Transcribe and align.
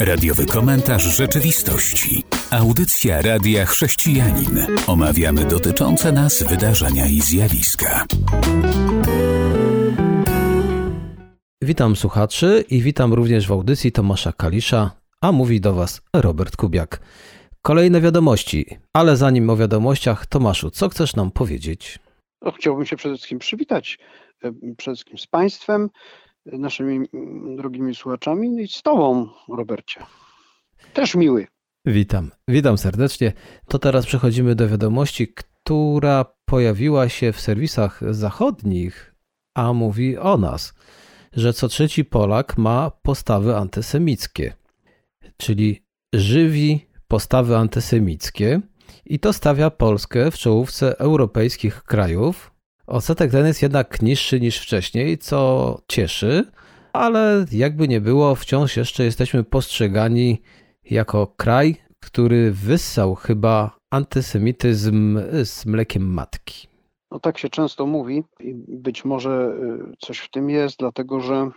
Radiowy 0.00 0.46
komentarz 0.46 1.16
rzeczywistości. 1.16 2.24
Audycja 2.50 3.22
Radia 3.22 3.66
Chrześcijanin. 3.66 4.66
Omawiamy 4.86 5.44
dotyczące 5.44 6.12
nas 6.12 6.42
wydarzenia 6.42 7.06
i 7.06 7.20
zjawiska. 7.20 8.04
Witam 11.62 11.96
słuchaczy 11.96 12.64
i 12.70 12.82
witam 12.82 13.14
również 13.14 13.46
w 13.46 13.52
audycji 13.52 13.92
Tomasza 13.92 14.32
Kalisza, 14.32 14.90
a 15.20 15.32
mówi 15.32 15.60
do 15.60 15.74
Was 15.74 16.02
Robert 16.14 16.56
Kubiak. 16.56 17.00
Kolejne 17.62 18.00
wiadomości, 18.00 18.66
ale 18.92 19.16
zanim 19.16 19.50
o 19.50 19.56
wiadomościach, 19.56 20.26
Tomaszu, 20.26 20.70
co 20.70 20.88
chcesz 20.88 21.16
nam 21.16 21.30
powiedzieć? 21.30 21.98
No, 22.42 22.52
chciałbym 22.52 22.86
się 22.86 22.96
przede 22.96 23.14
wszystkim 23.14 23.38
przywitać 23.38 23.98
e, 24.44 24.52
przede 24.76 24.94
wszystkim 24.94 25.18
z 25.18 25.26
Państwem, 25.26 25.88
naszymi 26.46 27.08
drogimi 27.56 27.94
słuchaczami 27.94 28.50
no 28.50 28.60
i 28.60 28.68
z 28.68 28.82
Tobą, 28.82 29.28
Robercie. 29.48 30.00
Też 30.92 31.14
miły. 31.14 31.46
Witam, 31.84 32.30
witam 32.48 32.78
serdecznie. 32.78 33.32
To 33.68 33.78
teraz 33.78 34.06
przechodzimy 34.06 34.54
do 34.54 34.68
wiadomości, 34.68 35.28
która 35.34 36.24
pojawiła 36.44 37.08
się 37.08 37.32
w 37.32 37.40
serwisach 37.40 38.14
zachodnich, 38.14 39.14
a 39.54 39.72
mówi 39.72 40.18
o 40.18 40.36
nas, 40.36 40.74
że 41.32 41.52
co 41.52 41.68
trzeci 41.68 42.04
Polak 42.04 42.58
ma 42.58 42.90
postawy 42.90 43.56
antysemickie, 43.56 44.54
czyli 45.36 45.84
żywi 46.14 46.86
postawy 47.08 47.56
antysemickie 47.56 48.60
i 49.04 49.18
to 49.18 49.32
stawia 49.32 49.70
Polskę 49.70 50.30
w 50.30 50.38
czołówce 50.38 50.98
europejskich 50.98 51.82
krajów. 51.82 52.52
Odsetek 52.90 53.30
ten 53.30 53.46
jest 53.46 53.62
jednak 53.62 54.02
niższy 54.02 54.40
niż 54.40 54.58
wcześniej, 54.58 55.18
co 55.18 55.78
cieszy, 55.88 56.44
ale 56.92 57.44
jakby 57.52 57.88
nie 57.88 58.00
było, 58.00 58.34
wciąż 58.34 58.76
jeszcze 58.76 59.04
jesteśmy 59.04 59.44
postrzegani 59.44 60.42
jako 60.90 61.26
kraj, 61.26 61.76
który 62.00 62.52
wyssał 62.52 63.14
chyba 63.14 63.76
antysemityzm 63.90 65.20
z 65.44 65.66
mlekiem 65.66 66.12
matki. 66.12 66.68
No 67.10 67.20
tak 67.20 67.38
się 67.38 67.48
często 67.48 67.86
mówi 67.86 68.24
i 68.40 68.54
być 68.68 69.04
może 69.04 69.54
y, 69.92 69.96
coś 69.98 70.18
w 70.18 70.30
tym 70.30 70.50
jest, 70.50 70.78
dlatego 70.78 71.20
że 71.20 71.50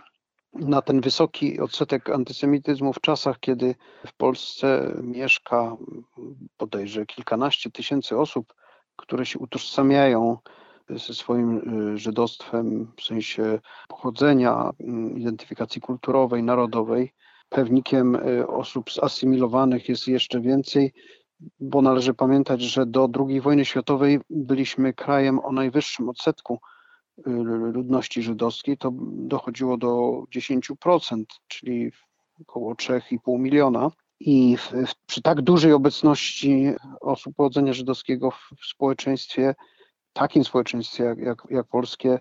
na 0.52 0.82
ten 0.82 1.00
wysoki 1.00 1.60
odsetek 1.60 2.10
antysemityzmu 2.10 2.92
w 2.92 3.00
czasach, 3.00 3.40
kiedy 3.40 3.74
w 4.06 4.16
Polsce 4.16 4.96
mieszka 5.02 5.76
podejrzewam 6.56 7.06
kilkanaście 7.06 7.70
tysięcy 7.70 8.18
osób, 8.18 8.54
które 8.96 9.26
się 9.26 9.38
utożsamiają 9.38 10.38
ze 10.90 11.14
swoim 11.14 11.56
y, 11.94 11.98
żydostwem 11.98 12.92
w 12.96 13.02
sensie 13.02 13.60
pochodzenia, 13.88 14.70
mm, 14.80 15.18
identyfikacji 15.18 15.80
kulturowej, 15.80 16.42
narodowej. 16.42 17.12
Pewnikiem 17.48 18.14
y, 18.14 18.46
osób 18.46 18.92
zasymilowanych 18.92 19.88
jest 19.88 20.08
jeszcze 20.08 20.40
więcej, 20.40 20.92
bo 21.60 21.82
należy 21.82 22.14
pamiętać, 22.14 22.62
że 22.62 22.86
do 22.86 23.08
II 23.28 23.40
wojny 23.40 23.64
światowej 23.64 24.20
byliśmy 24.30 24.92
krajem 24.92 25.38
o 25.44 25.52
najwyższym 25.52 26.08
odsetku 26.08 26.58
y, 27.18 27.30
ludności 27.72 28.22
żydowskiej. 28.22 28.78
To 28.78 28.92
dochodziło 29.12 29.76
do 29.76 30.22
10%, 30.36 31.24
czyli 31.48 31.92
około 32.40 32.74
3,5 32.74 33.38
miliona. 33.38 33.90
I 34.20 34.56
w, 34.56 34.72
w, 34.86 34.94
przy 35.06 35.22
tak 35.22 35.42
dużej 35.42 35.72
obecności 35.72 36.72
osób 37.00 37.36
pochodzenia 37.36 37.72
żydowskiego 37.72 38.30
w, 38.30 38.50
w 38.60 38.66
społeczeństwie, 38.66 39.54
takim 40.14 40.44
społeczeństwie 40.44 41.04
jak, 41.04 41.18
jak, 41.18 41.42
jak, 41.50 41.66
polskie, 41.66 42.18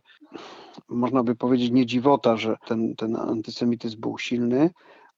można 0.89 1.23
by 1.23 1.35
powiedzieć 1.35 1.71
nie 1.71 1.85
dziwota, 1.85 2.37
że 2.37 2.55
ten, 2.67 2.95
ten 2.95 3.15
antysemityzm 3.15 4.01
był 4.01 4.17
silny, 4.17 4.69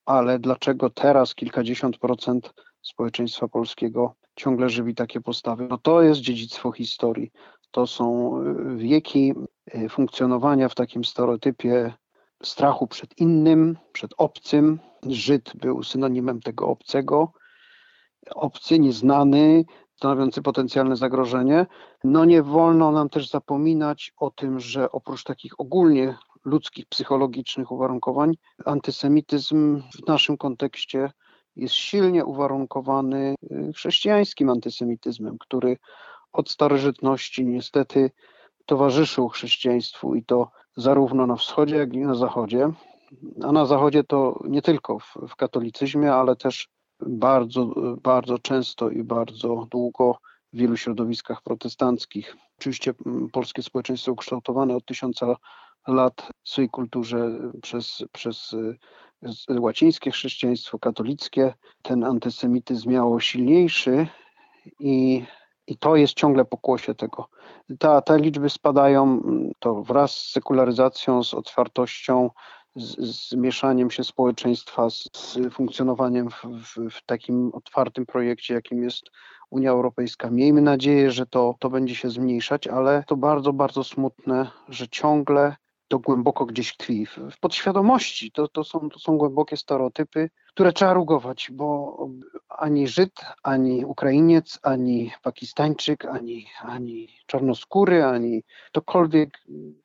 ale 0.06 0.40
dlaczego 0.40 0.90
teraz 0.90 1.36
kilkadziesiąt 1.36 1.98
procent 1.98 2.54
społeczeństwa 2.82 3.48
polskiego 3.48 4.16
ciągle 4.36 4.70
żywi 4.70 4.96
takie 4.96 5.22
postawy? 5.22 5.68
No 5.70 5.78
to 5.78 6.02
jest 6.02 6.22
dziedzictwo 6.22 6.72
historii. 6.72 7.32
To 7.72 7.88
są 7.88 8.38
y, 8.42 8.76
wieki 8.76 9.34
y, 9.76 9.90
funkcjonowania 9.90 10.70
w 10.70 10.76
takim 10.76 11.04
stereotypie 11.06 11.94
strachu 12.44 12.88
przed 12.88 13.20
innym, 13.20 13.78
przed 13.92 14.12
obcym. 14.18 14.80
Żyd 15.08 15.52
był 15.56 15.84
synonimem 15.84 16.42
tego 16.42 16.68
obcego. 16.68 17.32
Obcy, 18.36 18.80
nieznany, 18.80 19.66
stanowiący 19.96 20.42
potencjalne 20.42 20.96
zagrożenie. 20.96 21.66
No 22.04 22.26
nie 22.26 22.44
wolno 22.44 22.92
nam 22.92 23.10
też 23.10 23.30
zapominać 23.30 24.14
o 24.18 24.32
tym, 24.32 24.60
że 24.60 24.92
oprócz 24.92 25.24
takich 25.24 25.60
ogólnie 25.60 26.18
ludzkich, 26.46 26.86
psychologicznych 26.86 27.72
uwarunkowań, 27.72 28.34
antysemityzm 28.66 29.82
w 29.82 30.08
naszym 30.08 30.38
kontekście 30.38 31.12
jest 31.56 31.74
silnie 31.74 32.26
uwarunkowany 32.26 33.36
y, 33.52 33.74
chrześcijańskim 33.74 34.50
antysemityzmem, 34.50 35.38
który 35.40 35.78
od 36.34 36.50
starożytności 36.50 37.46
niestety 37.46 38.12
towarzyszył 38.66 39.30
chrześcijaństwu 39.30 40.16
i 40.16 40.24
to 40.24 40.52
zarówno 40.76 41.28
na 41.28 41.36
wschodzie, 41.36 41.76
jak 41.76 41.94
i 41.94 42.00
na 42.00 42.16
zachodzie. 42.16 42.72
A 43.44 43.52
na 43.52 43.66
zachodzie 43.66 44.04
to 44.04 44.40
nie 44.48 44.62
tylko 44.62 45.00
w, 45.00 45.18
w 45.28 45.36
katolicyzmie, 45.36 46.14
ale 46.14 46.36
też 46.36 46.70
bardzo, 47.00 47.74
bardzo 48.04 48.40
często 48.40 48.90
i 48.90 49.04
bardzo 49.04 49.68
długo 49.72 50.18
w 50.54 50.58
wielu 50.58 50.78
środowiskach 50.78 51.42
protestanckich. 51.42 52.36
Oczywiście 52.60 52.94
mm, 53.06 53.30
polskie 53.30 53.64
społeczeństwo 53.64 54.12
ukształtowane 54.12 54.76
od 54.76 54.86
tysiąca 54.86 55.36
lat 55.88 56.30
w 56.44 56.50
swojej 56.50 56.70
kulturze 56.70 57.32
przez, 57.62 58.04
przez 58.12 58.56
łacińskie 59.50 60.12
chrześcijaństwo 60.12 60.80
katolickie. 60.80 61.54
Ten 61.82 62.04
antysemityzm 62.04 62.90
miało 62.90 63.20
silniejszy 63.20 64.08
i 64.80 65.24
i 65.68 65.78
to 65.78 65.96
jest 65.96 66.14
ciągle 66.14 66.46
pokłosie 66.46 66.96
tego. 66.96 67.30
Ta, 67.80 68.02
te 68.02 68.20
liczby 68.20 68.50
spadają 68.50 69.22
to 69.60 69.84
wraz 69.84 70.12
z 70.12 70.32
sekularyzacją, 70.32 71.24
z 71.24 71.34
otwartością, 71.34 72.30
z, 72.76 73.16
z 73.16 73.34
mieszaniem 73.34 73.92
się 73.92 74.04
społeczeństwa, 74.04 74.90
z, 74.90 75.10
z 75.14 75.54
funkcjonowaniem 75.54 76.30
w, 76.30 76.44
w, 76.44 76.90
w, 76.92 77.06
takim 77.06 77.52
otwartym 77.54 78.06
projekcie, 78.06 78.54
jakim 78.54 78.84
jest 78.84 79.04
Unia 79.50 79.72
Europejska. 79.72 80.30
Miejmy 80.30 80.62
nadzieję, 80.62 81.12
że 81.12 81.26
to, 81.26 81.56
to 81.60 81.70
będzie 81.70 81.96
się 81.96 82.10
zmniejszać, 82.10 82.68
ale 82.68 83.04
to 83.08 83.18
bardzo, 83.18 83.54
bardzo 83.54 83.84
smutne, 83.84 84.50
że 84.70 84.88
ciągle 84.88 85.56
to 85.88 86.00
głęboko 86.00 86.46
gdzieś 86.46 86.78
tkwi. 86.78 87.06
W 87.06 87.40
podświadomości 87.40 88.32
to, 88.32 88.48
to, 88.48 88.64
są, 88.64 88.90
to 88.90 89.00
są 89.00 89.18
głębokie 89.18 89.58
stereotypy, 89.58 90.30
które 90.56 90.74
trzeba 90.74 90.94
rugować, 90.94 91.50
bo 91.52 91.98
ani 92.50 92.88
Żyd, 92.88 93.12
ani 93.44 93.86
Ukrainiec, 93.86 94.60
ani 94.64 95.12
Pakistańczyk, 95.24 96.06
ani, 96.06 96.48
ani 96.62 97.10
czarnoskóry, 97.26 98.06
ani 98.06 98.44
ktokolwiek, 98.68 99.30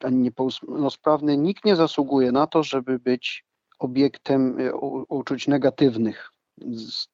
ani 0.01 0.17
niepełnosprawny, 0.17 1.37
nikt 1.37 1.65
nie 1.65 1.77
zasługuje 1.77 2.33
na 2.33 2.47
to, 2.47 2.63
żeby 2.63 2.99
być 2.99 3.45
obiektem 3.79 4.61
e, 4.61 4.75
uczuć 5.09 5.49
negatywnych. 5.49 6.31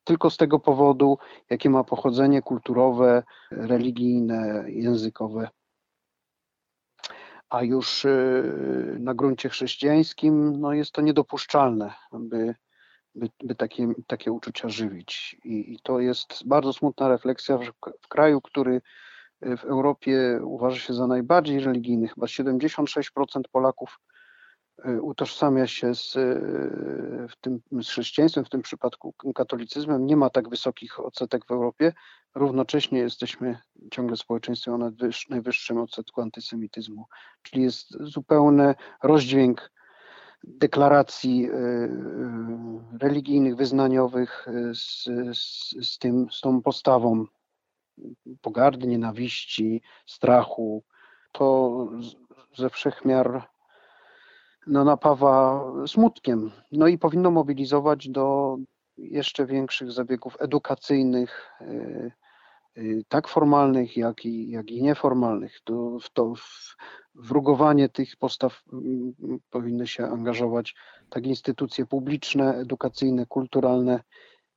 Tylko 0.04 0.30
z 0.30 0.36
tego 0.36 0.60
powodu, 0.60 1.18
jakie 1.50 1.70
ma 1.70 1.84
pochodzenie 1.84 2.42
kulturowe, 2.42 3.22
religijne, 3.50 4.64
językowe 4.68 5.48
a 7.50 7.62
już 7.62 8.04
y, 8.04 8.96
na 9.00 9.14
gruncie 9.14 9.48
chrześcijańskim 9.48 10.60
no 10.60 10.72
jest 10.72 10.92
to 10.92 11.02
niedopuszczalne, 11.02 11.94
by, 12.12 12.54
by, 13.16 13.30
by 13.44 13.54
takie, 13.54 13.88
takie 14.06 14.32
uczucia 14.32 14.68
żywić. 14.68 15.36
I, 15.44 15.72
I, 15.72 15.78
to 15.82 16.00
jest 16.00 16.42
bardzo 16.46 16.72
smutna 16.72 17.08
refleksja, 17.08 17.62
że 17.62 17.72
w 18.00 18.08
kraju, 18.08 18.40
który 18.40 18.80
w 19.42 19.64
Europie 19.64 20.40
uważa 20.42 20.78
się 20.78 20.94
za 20.94 21.06
najbardziej 21.06 21.60
religijny, 21.60 22.08
chyba 22.08 22.26
76% 22.26 23.40
Polaków 23.52 24.00
y, 24.88 25.02
utożsamia 25.02 25.66
się 25.66 25.94
z, 25.94 26.16
y, 26.16 27.28
w 27.28 27.36
tym, 27.40 27.60
z 27.82 27.88
chrześcijaństwem, 27.88 28.44
w 28.44 28.48
tym 28.48 28.62
przypadku 28.62 29.14
katolicyzmem. 29.34 30.06
Nie 30.06 30.16
ma 30.16 30.30
tak 30.30 30.48
wysokich 30.48 31.00
odsetek 31.00 31.46
w 31.46 31.50
Europie. 31.50 31.92
Równocześnie 32.34 32.98
jesteśmy 32.98 33.58
ciągle 33.90 34.16
społeczeństwem 34.16 34.74
o 34.74 34.90
najwyższym 35.30 35.78
odsetku 35.78 36.20
antysemityzmu, 36.20 37.06
czyli 37.42 37.62
jest 37.62 37.90
zupełny 38.00 38.74
rozdźwięk 39.02 39.70
deklaracji 40.46 41.50
y, 41.50 41.88
religijnych, 43.00 43.56
wyznaniowych 43.56 44.46
z, 44.72 45.04
z, 45.38 45.70
z, 45.88 45.98
tym, 45.98 46.26
z 46.30 46.40
tą 46.40 46.62
postawą 46.62 47.26
pogardy, 48.40 48.86
nienawiści, 48.86 49.82
strachu. 50.06 50.82
To 51.32 51.88
ze 52.56 52.70
wszechmiar 52.70 53.48
no, 54.66 54.84
napawa 54.84 55.64
smutkiem. 55.86 56.50
No 56.72 56.86
i 56.86 56.98
powinno 56.98 57.30
mobilizować 57.30 58.08
do 58.08 58.56
jeszcze 58.98 59.46
większych 59.46 59.92
zabiegów 59.92 60.36
edukacyjnych, 60.40 61.50
y, 61.60 62.12
tak 63.08 63.28
formalnych, 63.28 63.96
jak 63.96 64.24
i, 64.24 64.50
jak 64.50 64.70
i 64.70 64.82
nieformalnych. 64.82 65.60
To, 65.64 65.98
to 66.12 66.34
w 67.14 67.30
rugowanie 67.30 67.88
tych 67.88 68.16
postaw 68.16 68.62
mm, 68.72 69.12
powinny 69.50 69.86
się 69.86 70.04
angażować 70.04 70.74
tak 71.10 71.26
instytucje 71.26 71.86
publiczne, 71.86 72.54
edukacyjne, 72.54 73.26
kulturalne, 73.26 74.00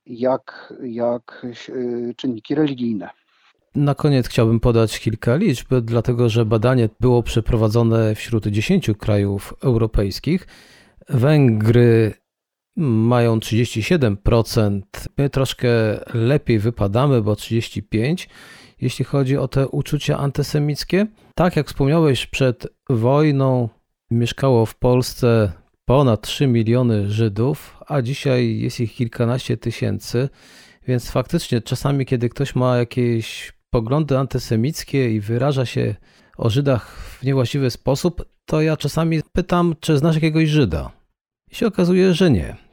jak, 0.05 0.73
jak 0.83 1.45
czynniki 2.17 2.55
religijne. 2.55 3.09
Na 3.75 3.95
koniec 3.95 4.27
chciałbym 4.27 4.59
podać 4.59 4.99
kilka 4.99 5.35
liczb, 5.35 5.73
dlatego 5.81 6.29
że 6.29 6.45
badanie 6.45 6.89
było 6.99 7.23
przeprowadzone 7.23 8.15
wśród 8.15 8.47
10 8.47 8.91
krajów 8.99 9.53
europejskich. 9.63 10.47
Węgry 11.09 12.13
mają 12.79 13.39
37%, 13.39 14.81
my 15.17 15.29
troszkę 15.29 15.69
lepiej 16.13 16.59
wypadamy, 16.59 17.21
bo 17.21 17.33
35%, 17.33 18.27
jeśli 18.81 19.05
chodzi 19.05 19.37
o 19.37 19.47
te 19.47 19.67
uczucia 19.67 20.17
antysemickie. 20.17 21.07
Tak 21.35 21.55
jak 21.55 21.67
wspomniałeś, 21.67 22.27
przed 22.27 22.67
wojną 22.89 23.69
mieszkało 24.11 24.65
w 24.65 24.75
Polsce 24.75 25.51
ponad 25.85 26.21
3 26.21 26.47
miliony 26.47 27.11
Żydów, 27.11 27.77
a 27.87 28.01
dzisiaj 28.01 28.59
jest 28.59 28.79
ich 28.79 28.93
kilkanaście 28.93 29.57
tysięcy. 29.57 30.29
Więc 30.87 31.11
faktycznie 31.11 31.61
czasami, 31.61 32.05
kiedy 32.05 32.29
ktoś 32.29 32.55
ma 32.55 32.77
jakieś 32.77 33.53
poglądy 33.69 34.17
antysemickie 34.17 35.11
i 35.11 35.19
wyraża 35.19 35.65
się 35.65 35.95
o 36.37 36.49
Żydach 36.49 36.97
w 36.97 37.23
niewłaściwy 37.23 37.71
sposób, 37.71 38.25
to 38.45 38.61
ja 38.61 38.77
czasami 38.77 39.21
pytam, 39.33 39.75
czy 39.79 39.97
znasz 39.97 40.15
jakiegoś 40.15 40.49
Żyda. 40.49 40.91
I 41.51 41.55
się 41.55 41.67
okazuje, 41.67 42.13
że 42.13 42.31
nie. 42.31 42.68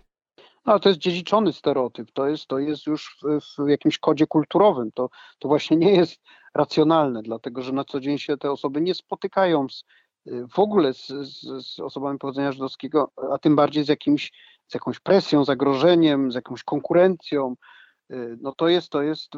No, 0.66 0.78
to 0.78 0.88
jest 0.88 1.00
dziedziczony 1.00 1.52
stereotyp, 1.52 2.10
to 2.12 2.26
jest, 2.28 2.46
to 2.46 2.58
jest 2.58 2.86
już 2.86 3.18
w, 3.22 3.64
w 3.64 3.68
jakimś 3.68 3.98
kodzie 3.98 4.26
kulturowym. 4.26 4.92
To, 4.92 5.08
to 5.38 5.48
właśnie 5.48 5.76
nie 5.76 5.92
jest 5.92 6.20
racjonalne, 6.54 7.22
dlatego 7.22 7.62
że 7.62 7.72
na 7.72 7.84
co 7.84 8.00
dzień 8.00 8.18
się 8.18 8.36
te 8.36 8.50
osoby 8.50 8.80
nie 8.80 8.94
spotykają 8.94 9.68
z, 9.68 9.84
w 10.54 10.58
ogóle 10.58 10.94
z, 10.94 11.06
z, 11.06 11.66
z 11.66 11.80
osobami 11.80 12.18
pochodzenia 12.18 12.52
żydowskiego, 12.52 13.10
a 13.32 13.38
tym 13.38 13.56
bardziej 13.56 13.84
z, 13.84 13.88
jakimś, 13.88 14.32
z 14.66 14.74
jakąś 14.74 15.00
presją, 15.00 15.44
zagrożeniem, 15.44 16.32
z 16.32 16.34
jakąś 16.34 16.62
konkurencją. 16.62 17.54
Y, 18.10 18.38
no 18.40 18.52
to 18.52 18.68
jest, 18.68 18.90
to 18.90 19.02
jest 19.02 19.32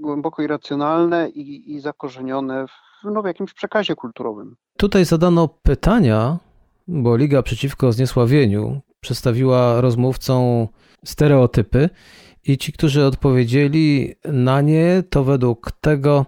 głęboko 0.00 0.42
irracjonalne 0.42 1.28
i, 1.28 1.72
i 1.72 1.80
zakorzenione 1.80 2.66
w, 2.66 3.04
no, 3.04 3.22
w 3.22 3.26
jakimś 3.26 3.52
przekazie 3.52 3.94
kulturowym. 3.94 4.56
Tutaj 4.76 5.04
zadano 5.04 5.48
pytania, 5.48 6.38
bo 6.88 7.16
Liga 7.16 7.42
Przeciwko 7.42 7.92
Zniesławieniu 7.92 8.80
przedstawiła 9.00 9.80
rozmówcom 9.80 10.68
stereotypy 11.04 11.90
i 12.44 12.58
ci, 12.58 12.72
którzy 12.72 13.04
odpowiedzieli 13.04 14.14
na 14.24 14.60
nie, 14.60 15.02
to 15.10 15.24
według 15.24 15.72
tego 15.80 16.26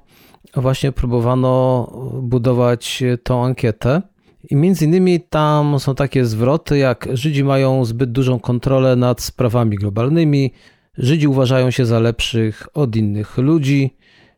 właśnie 0.56 0.93
próbowano 0.93 1.87
budować 2.22 3.02
tą 3.22 3.44
ankietę. 3.44 4.02
I 4.50 4.56
między 4.56 4.84
innymi 4.84 5.20
tam 5.20 5.81
są 5.81 5.94
takie 5.94 6.25
zwroty, 6.25 6.78
jak 6.78 7.08
Żydzi 7.12 7.44
mają 7.44 7.84
zbyt 7.84 8.12
dużą 8.12 8.40
kontrolę 8.40 8.96
nad 8.96 9.20
sprawami 9.20 9.76
globalnymi, 9.76 10.52
Żydzi 10.99 11.28
uważają 11.28 11.70
się 11.70 11.87
za 11.87 11.99
lepszych 11.99 12.69
od 12.75 12.96
innych 12.96 13.38
ludzi, 13.38 13.96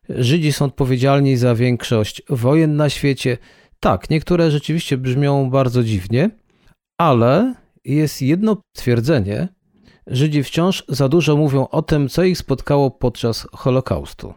Żydzi 0.09 0.53
są 0.53 0.65
odpowiedzialni 0.65 1.37
za 1.37 1.55
większość 1.55 2.21
wojen 2.29 2.75
na 2.75 2.89
świecie. 2.89 3.37
Tak, 3.79 4.09
niektóre 4.09 4.51
rzeczywiście 4.51 4.97
brzmią 4.97 5.49
bardzo 5.49 5.83
dziwnie, 5.83 6.29
ale 6.97 7.53
jest 7.85 8.21
jedno 8.21 8.57
twierdzenie: 8.75 9.47
Żydzi 10.07 10.43
wciąż 10.43 10.83
za 10.87 11.09
dużo 11.09 11.37
mówią 11.37 11.67
o 11.67 11.81
tym, 11.81 12.09
co 12.09 12.23
ich 12.23 12.37
spotkało 12.37 12.91
podczas 12.91 13.47
Holokaustu. 13.53 14.33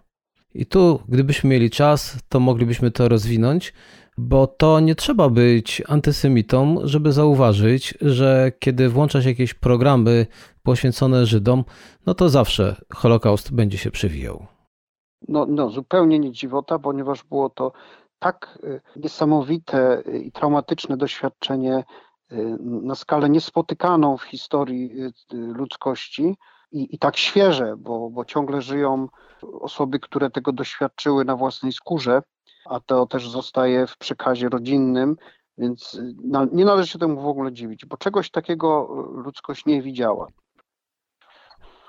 I 0.54 0.66
tu, 0.66 1.00
gdybyśmy 1.08 1.50
mieli 1.50 1.70
czas, 1.70 2.18
to 2.28 2.40
moglibyśmy 2.40 2.90
to 2.90 3.08
rozwinąć, 3.08 3.72
bo 4.18 4.46
to 4.46 4.80
nie 4.80 4.94
trzeba 4.94 5.28
być 5.28 5.82
antysemitą, 5.88 6.76
żeby 6.84 7.12
zauważyć, 7.12 7.94
że 8.00 8.52
kiedy 8.58 8.88
włącza 8.88 9.22
się 9.22 9.28
jakieś 9.28 9.54
programy 9.54 10.26
poświęcone 10.62 11.26
Żydom, 11.26 11.64
no 12.06 12.14
to 12.14 12.28
zawsze 12.28 12.76
Holokaust 12.94 13.54
będzie 13.54 13.78
się 13.78 13.90
przewijał. 13.90 14.46
No, 15.28 15.46
no 15.48 15.70
zupełnie 15.70 16.18
nie 16.18 16.32
dziwota, 16.32 16.78
ponieważ 16.78 17.24
było 17.24 17.50
to 17.50 17.72
tak 18.18 18.58
y, 18.64 18.80
niesamowite 18.96 20.02
i 20.22 20.32
traumatyczne 20.32 20.96
doświadczenie 20.96 21.84
na 22.60 22.94
skalę 22.94 23.30
niespotykaną 23.30 24.16
w 24.16 24.22
historii 24.22 25.02
y, 25.02 25.12
ludzkości 25.32 26.36
i, 26.72 26.94
i 26.94 26.98
tak 26.98 27.16
świeże, 27.16 27.74
bo, 27.78 28.10
bo 28.10 28.24
ciągle 28.24 28.62
żyją 28.62 29.08
osoby, 29.60 30.00
które 30.00 30.30
tego 30.30 30.52
doświadczyły 30.52 31.24
na 31.24 31.36
własnej 31.36 31.72
skórze, 31.72 32.22
a 32.64 32.80
to 32.80 33.06
też 33.06 33.28
zostaje 33.28 33.86
w 33.86 33.98
przekazie 33.98 34.48
rodzinnym, 34.48 35.16
więc 35.58 36.00
nie 36.52 36.64
należy 36.64 36.88
się 36.88 36.98
temu 36.98 37.22
w 37.22 37.26
ogóle 37.26 37.52
dziwić, 37.52 37.86
bo 37.86 37.96
czegoś 37.96 38.30
takiego 38.30 38.88
ludzkość 39.14 39.66
nie 39.66 39.82
widziała. 39.82 40.26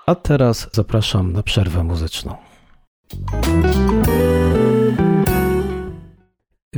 A 0.06 0.14
teraz 0.14 0.68
zapraszam 0.72 1.32
na 1.32 1.42
przerwę 1.42 1.84
muzyczną. 1.84 2.36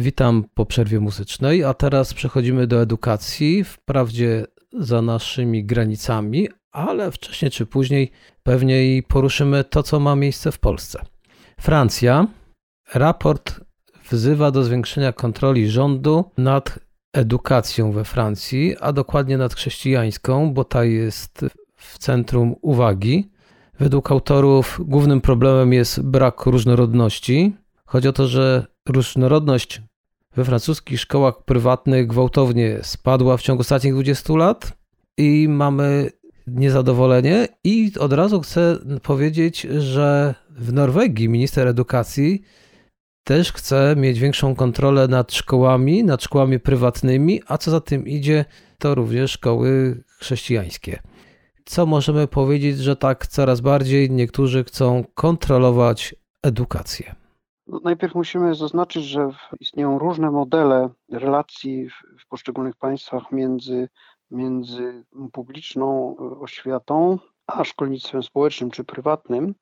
Witam 0.00 0.44
po 0.54 0.66
przerwie 0.66 1.00
muzycznej, 1.00 1.64
a 1.64 1.74
teraz 1.74 2.14
przechodzimy 2.14 2.66
do 2.66 2.82
edukacji, 2.82 3.64
wprawdzie 3.64 4.46
za 4.72 5.02
naszymi 5.02 5.64
granicami, 5.64 6.48
ale 6.72 7.10
wcześniej 7.10 7.50
czy 7.50 7.66
później 7.66 8.10
pewnie 8.42 9.02
poruszymy 9.08 9.64
to, 9.64 9.82
co 9.82 10.00
ma 10.00 10.16
miejsce 10.16 10.52
w 10.52 10.58
Polsce. 10.58 11.04
Francja. 11.60 12.26
Raport 12.94 13.60
wzywa 14.10 14.50
do 14.50 14.64
zwiększenia 14.64 15.12
kontroli 15.12 15.70
rządu 15.70 16.24
nad 16.38 16.78
edukacją 17.12 17.92
we 17.92 18.04
Francji, 18.04 18.76
a 18.80 18.92
dokładnie 18.92 19.38
nad 19.38 19.54
chrześcijańską, 19.54 20.54
bo 20.54 20.64
ta 20.64 20.84
jest 20.84 21.46
w 21.76 21.98
centrum 21.98 22.56
uwagi. 22.62 23.30
Według 23.78 24.10
autorów 24.10 24.80
głównym 24.84 25.20
problemem 25.20 25.72
jest 25.72 26.02
brak 26.02 26.46
różnorodności. 26.46 27.56
Chodzi 27.86 28.08
o 28.08 28.12
to, 28.12 28.26
że 28.26 28.66
różnorodność 28.88 29.82
we 30.36 30.44
francuskich 30.44 31.00
szkołach 31.00 31.44
prywatnych 31.44 32.06
gwałtownie 32.06 32.78
spadła 32.82 33.36
w 33.36 33.42
ciągu 33.42 33.60
ostatnich 33.60 33.92
20 33.92 34.32
lat 34.34 34.72
i 35.16 35.48
mamy 35.48 36.10
niezadowolenie. 36.46 37.48
I 37.64 37.92
od 37.98 38.12
razu 38.12 38.40
chcę 38.40 38.78
powiedzieć, 39.02 39.60
że 39.60 40.34
w 40.50 40.72
Norwegii 40.72 41.28
minister 41.28 41.68
edukacji 41.68 42.42
też 43.24 43.52
chce 43.52 43.94
mieć 43.96 44.18
większą 44.18 44.54
kontrolę 44.54 45.08
nad 45.08 45.32
szkołami, 45.32 46.04
nad 46.04 46.22
szkołami 46.22 46.60
prywatnymi, 46.60 47.40
a 47.46 47.58
co 47.58 47.70
za 47.70 47.80
tym 47.80 48.06
idzie, 48.06 48.44
to 48.78 48.94
również 48.94 49.30
szkoły 49.30 50.02
chrześcijańskie 50.18 51.02
co 51.70 51.86
możemy 51.86 52.26
powiedzieć, 52.26 52.78
że 52.78 52.96
tak 52.96 53.26
coraz 53.26 53.60
bardziej 53.60 54.10
niektórzy 54.10 54.64
chcą 54.64 55.04
kontrolować 55.14 56.14
edukację? 56.42 57.14
No, 57.70 57.80
najpierw 57.84 58.14
musimy 58.14 58.54
zaznaczyć, 58.54 59.04
że 59.04 59.30
istnieją 59.60 59.98
różne 59.98 60.30
modele 60.30 60.88
relacji 61.12 61.88
w, 61.88 62.26
poszczególnych 62.28 62.76
państwach 62.76 63.32
między, 63.32 63.88
między 64.30 65.04
publiczną 65.32 66.16
oświatą 66.40 67.18
a 67.46 67.64
szkolnictwem 67.64 68.22
społecznym 68.22 68.70
czy 68.70 68.84
prywatnym. 68.84 69.54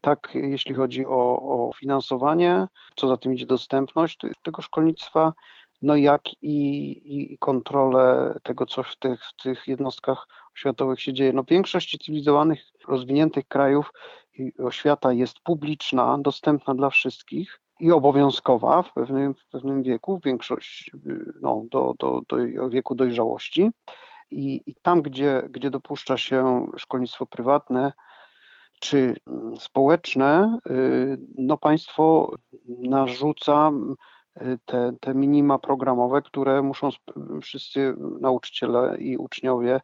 Tak, 0.00 0.30
jeśli 0.34 0.74
chodzi 0.74 1.06
o, 1.06 1.42
o 1.42 1.70
finansowanie, 1.76 2.66
co 2.96 3.08
za 3.08 3.16
tym 3.16 3.34
idzie 3.34 3.46
dostępność 3.46 4.18
tego 4.42 4.62
szkolnictwa, 4.62 5.32
no 5.82 5.96
jak 5.96 6.22
i, 6.42 7.32
i 7.32 7.38
kontrolę 7.38 8.34
tego, 8.42 8.66
co 8.66 8.82
w 8.82 8.96
tych, 8.96 9.24
w 9.24 9.42
tych 9.42 9.68
jednostkach 9.68 10.26
oświatowych 10.56 11.00
się 11.00 11.12
dzieje. 11.12 11.32
No 11.32 11.42
w 11.42 11.48
większości 11.48 11.98
cywilizowanych, 11.98 12.60
rozwiniętych 12.88 13.48
krajów 13.48 13.92
oświata 14.58 15.12
jest 15.12 15.40
publiczna, 15.40 16.18
dostępna 16.18 16.74
dla 16.74 16.90
wszystkich 16.90 17.60
i 17.80 17.92
obowiązkowa 17.92 18.82
w 18.82 18.92
pewnym, 18.92 19.34
w 19.34 19.46
pewnym 19.46 19.82
wieku, 19.82 20.20
większość 20.24 20.90
no, 21.42 21.62
do, 21.70 21.94
do, 21.98 22.20
do 22.28 22.36
wieku 22.70 22.94
dojrzałości. 22.94 23.70
I, 24.30 24.62
I 24.66 24.74
tam, 24.82 25.02
gdzie, 25.02 25.42
gdzie 25.50 25.70
dopuszcza 25.70 26.16
się 26.16 26.66
szkolnictwo 26.76 27.26
prywatne, 27.26 27.92
czy 28.80 29.16
społeczne, 29.58 30.58
y, 30.70 31.18
no 31.38 31.56
państwo 31.56 32.34
narzuca 32.68 33.70
te, 34.64 34.92
te 35.00 35.14
minima 35.14 35.58
programowe, 35.58 36.22
które 36.22 36.62
muszą 36.62 36.90
wszyscy 37.42 37.94
nauczyciele 38.20 38.96
i 38.98 39.16
uczniowie, 39.16 39.80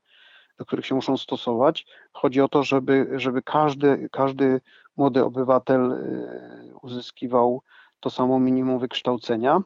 do 0.59 0.65
których 0.65 0.87
się 0.87 0.95
muszą 0.95 1.17
stosować. 1.17 1.87
Chodzi 2.13 2.41
o 2.41 2.49
to, 2.49 2.63
żeby, 2.63 3.09
żeby 3.17 3.43
każdy, 3.43 4.09
każdy 4.13 4.61
młody 4.97 5.25
obywatel 5.25 5.93
y, 5.93 6.75
uzyskiwał 6.83 7.63
to 8.01 8.11
samo 8.11 8.41
minimum 8.41 8.79
wykształcenia. 8.79 9.61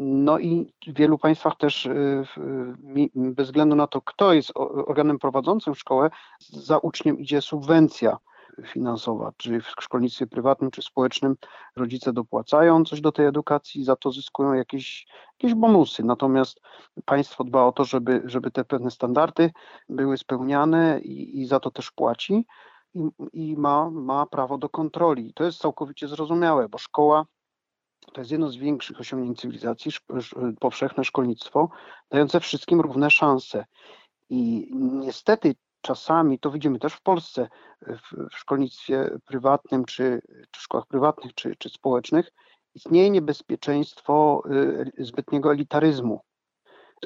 No 0.00 0.38
i 0.38 0.72
w 0.86 0.94
wielu 0.94 1.18
państwach 1.18 1.56
też 1.56 1.86
y, 1.86 2.24
bez 3.14 3.46
względu 3.46 3.76
na 3.76 3.86
to, 3.86 4.00
kto 4.00 4.32
jest 4.32 4.52
organem 4.54 5.18
prowadzącym 5.18 5.74
szkołę, 5.74 6.10
za 6.40 6.78
uczniem 6.78 7.18
idzie 7.18 7.42
subwencja 7.42 8.18
finansowa, 8.66 9.32
czy 9.36 9.60
w 9.60 9.66
szkolnictwie 9.66 10.26
prywatnym, 10.26 10.70
czy 10.70 10.82
społecznym 10.82 11.36
rodzice 11.76 12.12
dopłacają 12.12 12.84
coś 12.84 13.00
do 13.00 13.12
tej 13.12 13.26
edukacji, 13.26 13.84
za 13.84 13.96
to 13.96 14.12
zyskują 14.12 14.52
jakieś, 14.52 15.06
jakieś 15.40 15.54
bonusy. 15.54 16.04
Natomiast 16.04 16.60
państwo 17.04 17.44
dba 17.44 17.64
o 17.64 17.72
to, 17.72 17.84
żeby, 17.84 18.22
żeby 18.24 18.50
te 18.50 18.64
pewne 18.64 18.90
standardy 18.90 19.50
były 19.88 20.16
spełniane 20.16 21.00
i, 21.00 21.40
i 21.40 21.46
za 21.46 21.60
to 21.60 21.70
też 21.70 21.90
płaci 21.90 22.46
i, 22.94 23.02
i 23.32 23.56
ma, 23.56 23.90
ma 23.90 24.26
prawo 24.26 24.58
do 24.58 24.68
kontroli. 24.68 25.32
To 25.34 25.44
jest 25.44 25.58
całkowicie 25.58 26.08
zrozumiałe, 26.08 26.68
bo 26.68 26.78
szkoła 26.78 27.26
to 28.12 28.20
jest 28.20 28.30
jedno 28.30 28.48
z 28.50 28.56
większych 28.56 29.00
osiągnięć 29.00 29.40
cywilizacji, 29.40 29.92
powszechne 30.60 31.04
szkolnictwo, 31.04 31.68
dające 32.10 32.40
wszystkim 32.40 32.80
równe 32.80 33.10
szanse. 33.10 33.64
I 34.30 34.70
niestety 34.74 35.54
czasami, 35.80 36.38
to 36.38 36.50
widzimy 36.50 36.78
też 36.78 36.94
w 36.94 37.02
Polsce, 37.02 37.48
w, 37.82 38.30
w 38.30 38.38
szkolnictwie 38.38 39.10
prywatnym, 39.26 39.84
czy, 39.84 40.22
czy 40.50 40.60
szkołach 40.60 40.86
prywatnych, 40.86 41.34
czy, 41.34 41.56
czy 41.56 41.68
społecznych, 41.68 42.32
istnieje 42.74 43.10
niebezpieczeństwo 43.10 44.42
y, 44.98 45.04
zbytniego 45.04 45.52
elitaryzmu. 45.52 46.20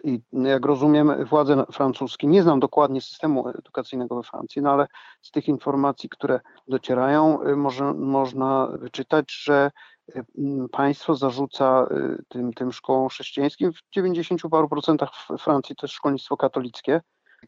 I 0.05 0.21
jak 0.33 0.67
rozumiem, 0.67 1.25
władze 1.25 1.65
francuskie, 1.73 2.27
nie 2.27 2.43
znam 2.43 2.61
dokładnie 2.61 3.01
systemu 3.01 3.49
edukacyjnego 3.49 4.17
we 4.17 4.23
Francji, 4.23 4.63
no 4.63 4.71
ale 4.71 4.87
z 5.23 5.31
tych 5.31 5.49
informacji, 5.49 6.09
które 6.09 6.41
docierają, 6.69 7.43
y, 7.43 7.57
może, 7.57 7.95
można 7.95 8.67
wyczytać, 8.67 9.25
że 9.43 9.71
y, 10.17 10.25
państwo 10.73 11.15
zarzuca 11.15 11.87
tym, 12.29 12.53
tym 12.53 12.73
szkołom 12.73 13.09
chrześcijańskim 13.09 13.73
w 13.73 13.81
90 13.93 14.43
paru 14.51 14.69
procentach 14.69 15.11
w 15.15 15.39
Francji 15.39 15.77
to 15.77 15.87
jest 15.87 15.95
szkolnictwo 15.95 16.37
katolickie, 16.37 17.01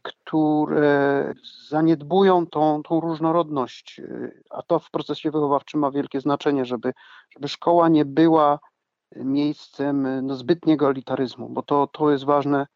które 0.03 1.33
zaniedbują 1.69 2.47
tą, 2.47 2.83
tą 2.83 2.99
różnorodność, 2.99 4.01
a 4.49 4.61
to 4.61 4.79
w 4.79 4.91
procesie 4.91 5.31
wychowawczym 5.31 5.79
ma 5.79 5.91
wielkie 5.91 6.21
znaczenie, 6.21 6.65
żeby, 6.65 6.93
żeby 7.35 7.47
szkoła 7.47 7.89
nie 7.89 8.05
była 8.05 8.59
miejscem 9.15 10.25
no, 10.27 10.35
zbytniego 10.35 10.89
elitaryzmu, 10.89 11.49
bo 11.49 11.61
to, 11.61 11.87
to 11.87 12.11
jest 12.11 12.23
ważne 12.23 12.67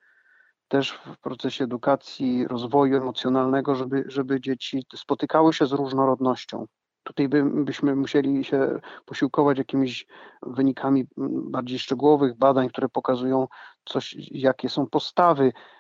też 0.67 0.91
w 0.91 1.19
procesie 1.19 1.63
edukacji, 1.63 2.47
rozwoju 2.47 2.97
emocjonalnego, 2.97 3.75
żeby, 3.75 4.03
żeby 4.07 4.41
dzieci 4.41 4.85
spotykały 4.95 5.53
się 5.53 5.65
z 5.65 5.71
różnorodnością. 5.71 6.65
Tutaj 7.03 7.29
by, 7.29 7.43
byśmy 7.43 7.95
musieli 7.95 8.43
się 8.43 8.79
posiłkować 9.05 9.57
jakimiś 9.57 10.07
wynikami 10.41 11.07
bardziej 11.51 11.79
szczegółowych 11.79 12.37
badań, 12.37 12.69
które 12.69 12.89
pokazują 12.89 13.47
coś, 13.85 14.15
jakie 14.31 14.69
są 14.69 14.87
postawy 14.87 15.51
Y, 15.51 15.78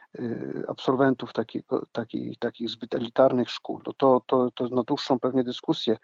absolwentów 0.67 1.33
takich, 1.33 1.61
takich, 1.91 2.39
takich 2.39 2.69
zbyt 2.69 2.95
elitarnych 2.95 3.49
szkół. 3.49 3.81
No 3.87 3.93
to, 3.93 4.21
to, 4.25 4.51
to 4.51 4.67
na 4.67 4.83
dłuższą 4.83 5.19
pewnie 5.19 5.43
dyskusję. 5.43 5.97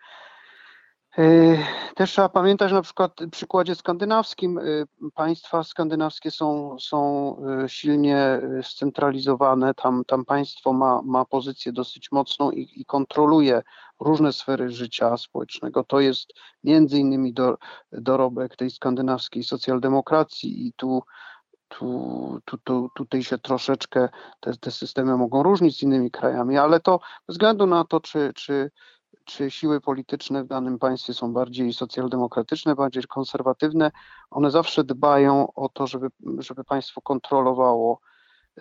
Y, 1.20 1.60
też 1.96 2.12
trzeba 2.12 2.30
pamiętać, 2.30 2.72
na 2.72 2.82
przykład 2.82 3.12
w 3.22 3.30
przykładzie 3.30 3.76
skandynawskim 3.76 4.58
y, 4.58 4.86
państwa 5.14 5.64
skandynawskie 5.64 6.32
są, 6.32 6.80
są 6.80 7.36
silnie 7.68 8.42
scentralizowane. 8.62 9.74
Tam, 9.74 10.04
tam 10.08 10.26
państwo 10.26 10.74
ma, 10.74 11.02
ma 11.02 11.26
pozycję 11.26 11.72
dosyć 11.72 12.12
mocną 12.12 12.52
i, 12.52 12.82
i 12.82 12.86
kontroluje 12.86 13.62
różne 14.00 14.34
sfery 14.34 14.70
życia 14.70 15.18
społecznego. 15.18 15.84
To 15.84 16.00
jest 16.00 16.34
między 16.64 17.00
innymi 17.00 17.34
do, 17.34 17.58
dorobek 17.92 18.56
tej 18.56 18.70
skandynawskiej 18.70 19.44
socjaldemokracji 19.44 20.68
i 20.68 20.74
tu 20.74 21.04
tu, 21.80 22.40
tu, 22.46 22.58
tu, 22.58 22.90
tutaj 22.96 23.24
się 23.24 23.38
troszeczkę 23.38 24.10
te, 24.40 24.58
te 24.58 24.72
systemy 24.72 25.18
mogą 25.18 25.44
różnić 25.44 25.80
z 25.80 25.84
innymi 25.84 26.12
krajami, 26.12 26.58
ale 26.58 26.80
to 26.80 27.00
bez 27.28 27.36
względu 27.36 27.66
na 27.66 27.86
to, 27.86 28.00
czy, 28.00 28.32
czy, 28.36 28.72
czy 29.26 29.52
siły 29.52 29.82
polityczne 29.82 30.44
w 30.44 30.48
danym 30.48 30.80
państwie 30.80 31.14
są 31.14 31.34
bardziej 31.34 31.74
socjaldemokratyczne, 31.74 32.76
bardziej 32.76 33.04
konserwatywne, 33.04 33.92
one 34.30 34.52
zawsze 34.52 34.84
dbają 34.84 35.54
o 35.54 35.70
to, 35.70 35.88
żeby, 35.88 36.08
żeby 36.38 36.64
państwo 36.64 37.02
kontrolowało 37.02 38.00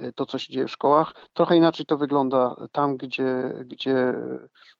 y, 0.01 0.13
to, 0.13 0.27
co 0.27 0.39
się 0.39 0.53
dzieje 0.53 0.67
w 0.67 0.71
szkołach. 0.71 1.13
Trochę 1.33 1.57
inaczej 1.57 1.87
to 1.87 1.97
wygląda 1.97 2.57
tam, 2.73 2.97
gdzie, 2.97 3.55
gdzie 3.65 4.15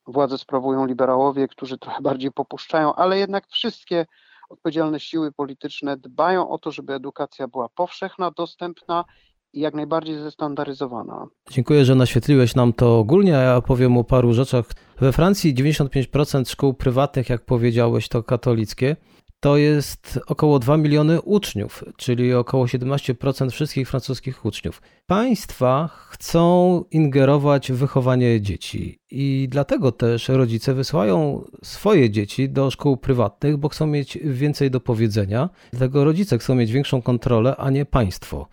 władzę 0.07 0.37
sprawują 0.37 0.85
liberałowie, 0.85 1.47
którzy 1.47 1.77
trochę 1.77 2.01
bardziej 2.01 2.31
popuszczają, 2.31 2.95
ale 2.95 3.19
jednak 3.19 3.47
wszystkie 3.47 4.05
odpowiedzialne 4.49 4.99
siły 4.99 5.31
polityczne 5.31 5.97
dbają 5.97 6.49
o 6.49 6.57
to, 6.57 6.71
żeby 6.71 6.93
edukacja 6.93 7.47
była 7.47 7.69
powszechna, 7.69 8.31
dostępna 8.31 9.05
i 9.53 9.59
jak 9.59 9.73
najbardziej 9.73 10.19
zestandaryzowana. 10.19 11.27
Dziękuję, 11.51 11.85
że 11.85 11.95
naświetliłeś 11.95 12.55
nam 12.55 12.73
to 12.73 12.99
ogólnie, 12.99 13.37
a 13.37 13.41
ja 13.41 13.61
powiem 13.61 13.97
o 13.97 14.03
paru 14.03 14.33
rzeczach. 14.33 14.65
We 14.99 15.11
Francji 15.11 15.55
95% 15.55 16.49
szkół 16.49 16.73
prywatnych, 16.73 17.29
jak 17.29 17.45
powiedziałeś, 17.45 18.09
to 18.09 18.23
katolickie 18.23 18.95
to 19.39 19.57
jest 19.57 20.19
około 20.27 20.59
2 20.59 20.77
miliony 20.77 21.21
uczniów, 21.21 21.83
czyli 21.97 22.33
około 22.33 22.65
17% 22.65 23.49
wszystkich 23.49 23.89
francuskich 23.89 24.45
uczniów. 24.45 24.81
Państwa 25.05 25.89
chcą 26.09 26.83
ingerować 26.91 27.71
w 27.71 27.75
wychowanie 27.75 28.41
dzieci 28.41 28.99
i 29.11 29.47
dlatego 29.51 29.91
też 29.91 30.29
rodzice 30.29 30.73
wysyłają 30.73 31.45
swoje 31.63 32.09
dzieci 32.09 32.49
do 32.49 32.71
szkół 32.71 32.97
prywatnych, 32.97 33.57
bo 33.57 33.69
chcą 33.69 33.87
mieć 33.87 34.17
więcej 34.23 34.71
do 34.71 34.79
powiedzenia. 34.79 35.49
Dlatego 35.71 36.03
rodzice 36.03 36.37
chcą 36.37 36.55
mieć 36.55 36.71
większą 36.71 37.01
kontrolę, 37.01 37.55
a 37.55 37.69
nie 37.69 37.85
państwo. 37.85 38.47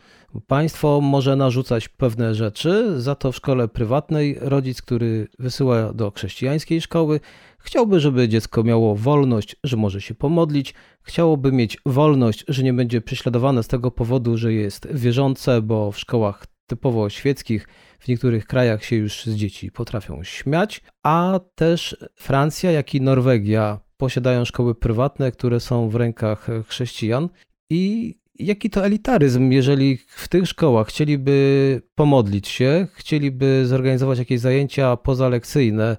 Państwo 0.46 1.00
może 1.00 1.36
narzucać 1.36 1.88
pewne 1.88 2.34
rzeczy, 2.34 3.00
za 3.02 3.14
to 3.14 3.32
w 3.32 3.36
szkole 3.36 3.68
prywatnej 3.68 4.38
rodzic, 4.40 4.82
który 4.82 5.28
wysyła 5.38 5.92
do 5.92 6.10
chrześcijańskiej 6.10 6.80
szkoły, 6.80 7.20
chciałby, 7.62 8.00
żeby 8.00 8.28
dziecko 8.28 8.62
miało 8.62 8.96
wolność, 8.96 9.56
że 9.64 9.76
może 9.76 10.00
się 10.00 10.14
pomodlić, 10.14 10.74
chciałoby 11.02 11.52
mieć 11.52 11.78
wolność, 11.86 12.44
że 12.48 12.62
nie 12.62 12.72
będzie 12.72 13.00
prześladowane 13.00 13.62
z 13.62 13.68
tego 13.68 13.90
powodu, 13.90 14.36
że 14.36 14.52
jest 14.52 14.88
wierzące, 14.92 15.62
bo 15.62 15.92
w 15.92 15.98
szkołach 15.98 16.46
typowo 16.66 17.10
świeckich 17.10 17.68
w 17.98 18.08
niektórych 18.08 18.46
krajach 18.46 18.84
się 18.84 18.96
już 18.96 19.24
z 19.24 19.34
dzieci 19.34 19.70
potrafią 19.70 20.24
śmiać, 20.24 20.80
a 21.02 21.40
też 21.54 21.96
Francja, 22.14 22.70
jak 22.70 22.94
i 22.94 23.00
Norwegia 23.00 23.80
posiadają 23.96 24.44
szkoły 24.44 24.74
prywatne, 24.74 25.32
które 25.32 25.60
są 25.60 25.88
w 25.88 25.94
rękach 25.94 26.46
chrześcijan. 26.66 27.28
I 27.70 28.14
jaki 28.38 28.70
to 28.70 28.84
elitaryzm, 28.84 29.50
jeżeli 29.50 29.96
w 29.96 30.28
tych 30.28 30.48
szkołach 30.48 30.88
chcieliby 30.88 31.82
pomodlić 31.94 32.48
się, 32.48 32.86
chcieliby 32.94 33.66
zorganizować 33.66 34.18
jakieś 34.18 34.40
zajęcia 34.40 34.96
pozalekcyjne, 34.96 35.96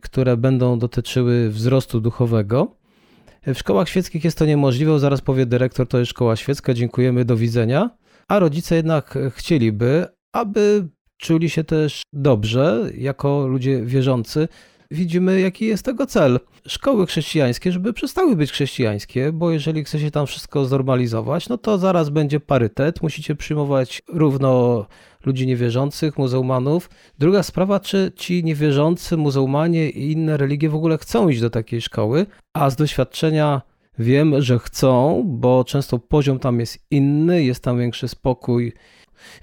które 0.00 0.36
będą 0.36 0.78
dotyczyły 0.78 1.50
wzrostu 1.50 2.00
duchowego. 2.00 2.76
W 3.46 3.58
szkołach 3.58 3.88
świeckich 3.88 4.24
jest 4.24 4.38
to 4.38 4.46
niemożliwe, 4.46 4.98
zaraz 4.98 5.20
powie 5.20 5.46
dyrektor, 5.46 5.88
to 5.88 5.98
jest 5.98 6.10
szkoła 6.10 6.36
świecka, 6.36 6.74
dziękujemy, 6.74 7.24
do 7.24 7.36
widzenia. 7.36 7.90
A 8.28 8.38
rodzice 8.38 8.76
jednak 8.76 9.18
chcieliby, 9.30 10.06
aby 10.32 10.88
czuli 11.16 11.50
się 11.50 11.64
też 11.64 12.02
dobrze 12.12 12.90
jako 12.96 13.46
ludzie 13.46 13.82
wierzący, 13.84 14.48
widzimy, 14.90 15.40
jaki 15.40 15.66
jest 15.66 15.84
tego 15.84 16.06
cel. 16.06 16.40
Szkoły 16.66 17.06
chrześcijańskie, 17.06 17.72
żeby 17.72 17.92
przestały 17.92 18.36
być 18.36 18.52
chrześcijańskie, 18.52 19.32
bo 19.32 19.50
jeżeli 19.50 19.84
chce 19.84 20.00
się 20.00 20.10
tam 20.10 20.26
wszystko 20.26 20.64
zormalizować, 20.64 21.48
no 21.48 21.58
to 21.58 21.78
zaraz 21.78 22.10
będzie 22.10 22.40
parytet, 22.40 23.02
musicie 23.02 23.34
przyjmować 23.34 24.02
równo 24.08 24.86
ludzi 25.24 25.46
niewierzących, 25.46 26.18
muzułmanów. 26.18 26.90
Druga 27.18 27.42
sprawa, 27.42 27.80
czy 27.80 28.12
ci 28.16 28.44
niewierzący, 28.44 29.16
muzułmanie 29.16 29.90
i 29.90 30.12
inne 30.12 30.36
religie 30.36 30.68
w 30.68 30.74
ogóle 30.74 30.98
chcą 30.98 31.28
iść 31.28 31.40
do 31.40 31.50
takiej 31.50 31.80
szkoły, 31.80 32.26
a 32.52 32.70
z 32.70 32.76
doświadczenia 32.76 33.62
wiem, 33.98 34.42
że 34.42 34.58
chcą, 34.58 35.22
bo 35.26 35.64
często 35.64 35.98
poziom 35.98 36.38
tam 36.38 36.60
jest 36.60 36.78
inny, 36.90 37.44
jest 37.44 37.64
tam 37.64 37.78
większy 37.78 38.08
spokój. 38.08 38.72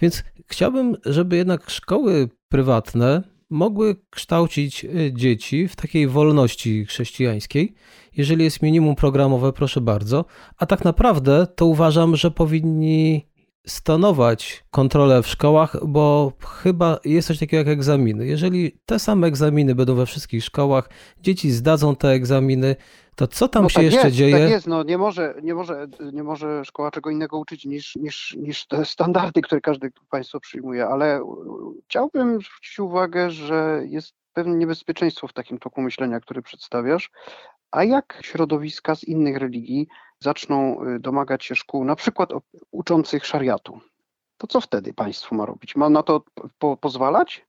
Więc 0.01 0.23
chciałbym, 0.47 0.95
żeby 1.05 1.37
jednak 1.37 1.69
szkoły 1.69 2.29
prywatne 2.49 3.36
mogły 3.49 3.95
kształcić 4.09 4.85
y, 4.85 5.11
dzieci 5.13 5.67
w 5.67 5.75
takiej 5.75 6.07
wolności 6.07 6.85
chrześcijańskiej. 6.85 7.73
Jeżeli 8.17 8.43
jest 8.43 8.61
minimum 8.61 8.95
programowe, 8.95 9.53
proszę 9.53 9.81
bardzo. 9.81 10.25
A 10.57 10.65
tak 10.65 10.85
naprawdę 10.85 11.47
to 11.55 11.65
uważam, 11.65 12.15
że 12.15 12.31
powinni 12.31 13.27
stanować 13.67 14.63
kontrolę 14.71 15.23
w 15.23 15.27
szkołach, 15.27 15.77
bo 15.87 16.33
chyba 16.63 16.99
jest 17.05 17.27
coś 17.27 17.39
takiego 17.39 17.57
jak 17.57 17.67
egzaminy. 17.67 18.27
Jeżeli 18.27 18.79
te 18.85 18.99
same 18.99 19.27
egzaminy 19.27 19.75
będą 19.75 19.95
we 19.95 20.05
wszystkich 20.05 20.43
szkołach, 20.43 20.89
dzieci 21.21 21.51
zdadzą 21.51 21.95
te 21.95 22.09
egzaminy, 22.09 22.75
to 23.17 23.27
co 23.27 23.47
tam 23.47 23.63
no 23.63 23.69
się 23.69 23.75
tak 23.75 23.83
jeszcze 23.83 24.07
jest, 24.07 24.17
dzieje? 24.17 24.39
Tak 24.39 24.49
jest, 24.49 24.67
no 24.67 24.83
nie 24.83 24.97
może, 24.97 25.35
nie, 25.43 25.55
może, 25.55 25.87
nie 26.13 26.23
może 26.23 26.65
szkoła 26.65 26.91
czego 26.91 27.09
innego 27.09 27.37
uczyć 27.37 27.65
niż, 27.65 27.95
niż, 27.95 28.35
niż 28.39 28.67
te 28.67 28.85
standardy, 28.85 29.41
które 29.41 29.61
każde 29.61 29.89
państwo 30.09 30.39
przyjmuje, 30.39 30.87
ale 30.87 31.21
chciałbym 31.85 32.41
zwrócić 32.41 32.79
uwagę, 32.79 33.31
że 33.31 33.81
jest 33.85 34.13
pewne 34.33 34.55
niebezpieczeństwo 34.55 35.27
w 35.27 35.33
takim 35.33 35.57
toku 35.57 35.81
myślenia, 35.81 36.19
który 36.19 36.41
przedstawiasz, 36.41 37.11
a 37.71 37.83
jak 37.83 38.19
środowiska 38.21 38.95
z 38.95 39.03
innych 39.03 39.37
religii 39.37 39.87
zaczną 40.19 40.83
y, 40.83 40.99
domagać 40.99 41.45
się 41.45 41.55
szkół, 41.55 41.85
na 41.85 41.95
przykład 41.95 42.29
uczących 42.71 43.25
szariatu, 43.25 43.79
to 44.37 44.47
co 44.47 44.61
wtedy 44.61 44.93
państwo 44.93 45.35
ma 45.35 45.45
robić? 45.45 45.75
Ma 45.75 45.89
na 45.89 46.03
to 46.03 46.23
po 46.59 46.77
pozwalać? 46.77 47.46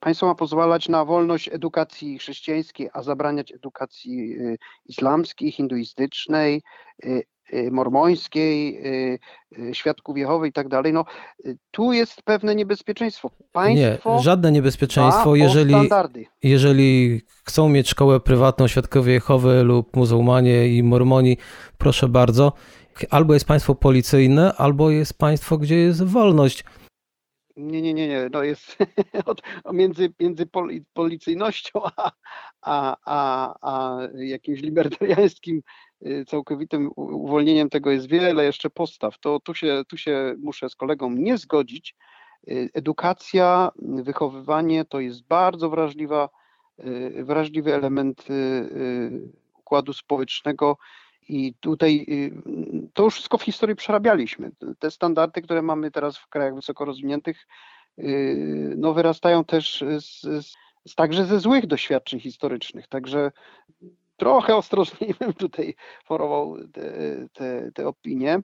Państwo 0.00 0.26
ma 0.26 0.34
pozwalać 0.34 0.88
na 0.88 1.04
wolność 1.04 1.48
edukacji 1.52 2.18
chrześcijańskiej, 2.18 2.88
a 2.92 3.02
zabraniać 3.02 3.52
edukacji 3.52 4.32
y, 4.32 4.58
islamskiej, 4.86 5.52
hinduistycznej, 5.52 6.62
y, 7.04 7.22
y, 7.54 7.70
mormońskiej, 7.70 8.82
świadków 9.72 10.18
Jehowy 10.18 10.48
i 10.48 10.52
tak 10.52 10.68
dalej. 10.68 10.92
No, 10.92 11.04
tu 11.70 11.92
jest 11.92 12.22
pewne 12.22 12.54
niebezpieczeństwo. 12.54 13.30
Państwo 13.52 14.16
nie, 14.16 14.22
żadne 14.22 14.52
niebezpieczeństwo, 14.52 15.36
jeżeli, 15.36 15.74
jeżeli 16.42 17.20
chcą 17.44 17.68
mieć 17.68 17.88
szkołę 17.88 18.20
prywatną 18.20 18.68
świadkowie 18.68 19.12
Jehowy 19.12 19.62
lub 19.62 19.96
muzułmanie 19.96 20.68
i 20.68 20.82
mormoni, 20.82 21.36
proszę 21.78 22.08
bardzo, 22.08 22.52
albo 23.10 23.34
jest 23.34 23.46
państwo 23.46 23.74
policyjne, 23.74 24.54
albo 24.56 24.90
jest 24.90 25.18
państwo, 25.18 25.58
gdzie 25.58 25.76
jest 25.76 26.04
wolność. 26.04 26.64
Nie, 27.56 27.82
nie, 27.82 27.94
nie, 27.94 28.08
nie. 28.08 28.28
No 28.32 28.42
jest 28.42 28.76
między, 29.72 30.12
między 30.20 30.46
policyjnością 30.94 31.80
a, 31.96 32.12
a, 32.62 32.96
a, 33.04 33.54
a 33.62 33.98
jakimś 34.14 34.62
libertariańskim 34.62 35.62
y, 36.06 36.24
całkowitym 36.28 36.90
uwolnieniem 36.96 37.70
tego 37.70 37.90
jest 37.90 38.08
wiele 38.08 38.44
jeszcze 38.44 38.70
postaw. 38.70 39.18
To 39.18 39.40
tu 39.40 39.54
się, 39.54 39.82
tu 39.88 39.96
się 39.96 40.34
muszę 40.38 40.68
z 40.68 40.76
kolegą 40.76 41.10
nie 41.10 41.38
zgodzić. 41.38 41.94
Y, 42.48 42.70
edukacja, 42.74 43.70
wychowywanie 43.78 44.84
to 44.84 45.00
jest 45.00 45.26
bardzo 45.26 45.70
wrażliwa, 45.70 46.28
y, 46.84 47.24
wrażliwy 47.24 47.74
element 47.74 48.26
układu 49.58 49.92
społecznego 49.92 50.76
i 51.28 51.54
tutaj 51.60 52.06
y, 52.08 52.32
to 52.94 53.02
już 53.02 53.14
wszystko 53.14 53.38
w 53.38 53.42
historii 53.42 53.76
przerabialiśmy. 53.76 54.50
Te 54.78 54.90
standardy, 54.90 55.42
które 55.42 55.62
mamy 55.62 55.90
teraz 55.90 56.18
w 56.18 56.28
krajach 56.28 56.54
wysoko 56.54 56.84
rozwiniętych, 56.84 57.46
y, 57.98 58.74
no 58.76 58.94
wyrastają 58.94 59.44
też 59.44 59.84
z, 60.00 60.20
z, 60.86 60.94
także 60.94 61.24
ze 61.24 61.40
złych 61.40 61.66
doświadczeń 61.66 62.20
historycznych. 62.20 62.88
Także 62.88 63.32
trochę 64.16 64.56
ostrożniej 64.56 65.14
bym 65.20 65.34
tutaj 65.34 65.74
forował 66.04 66.56
te, 66.72 66.92
te, 67.32 67.72
te 67.74 67.88
opinie. 67.88 68.40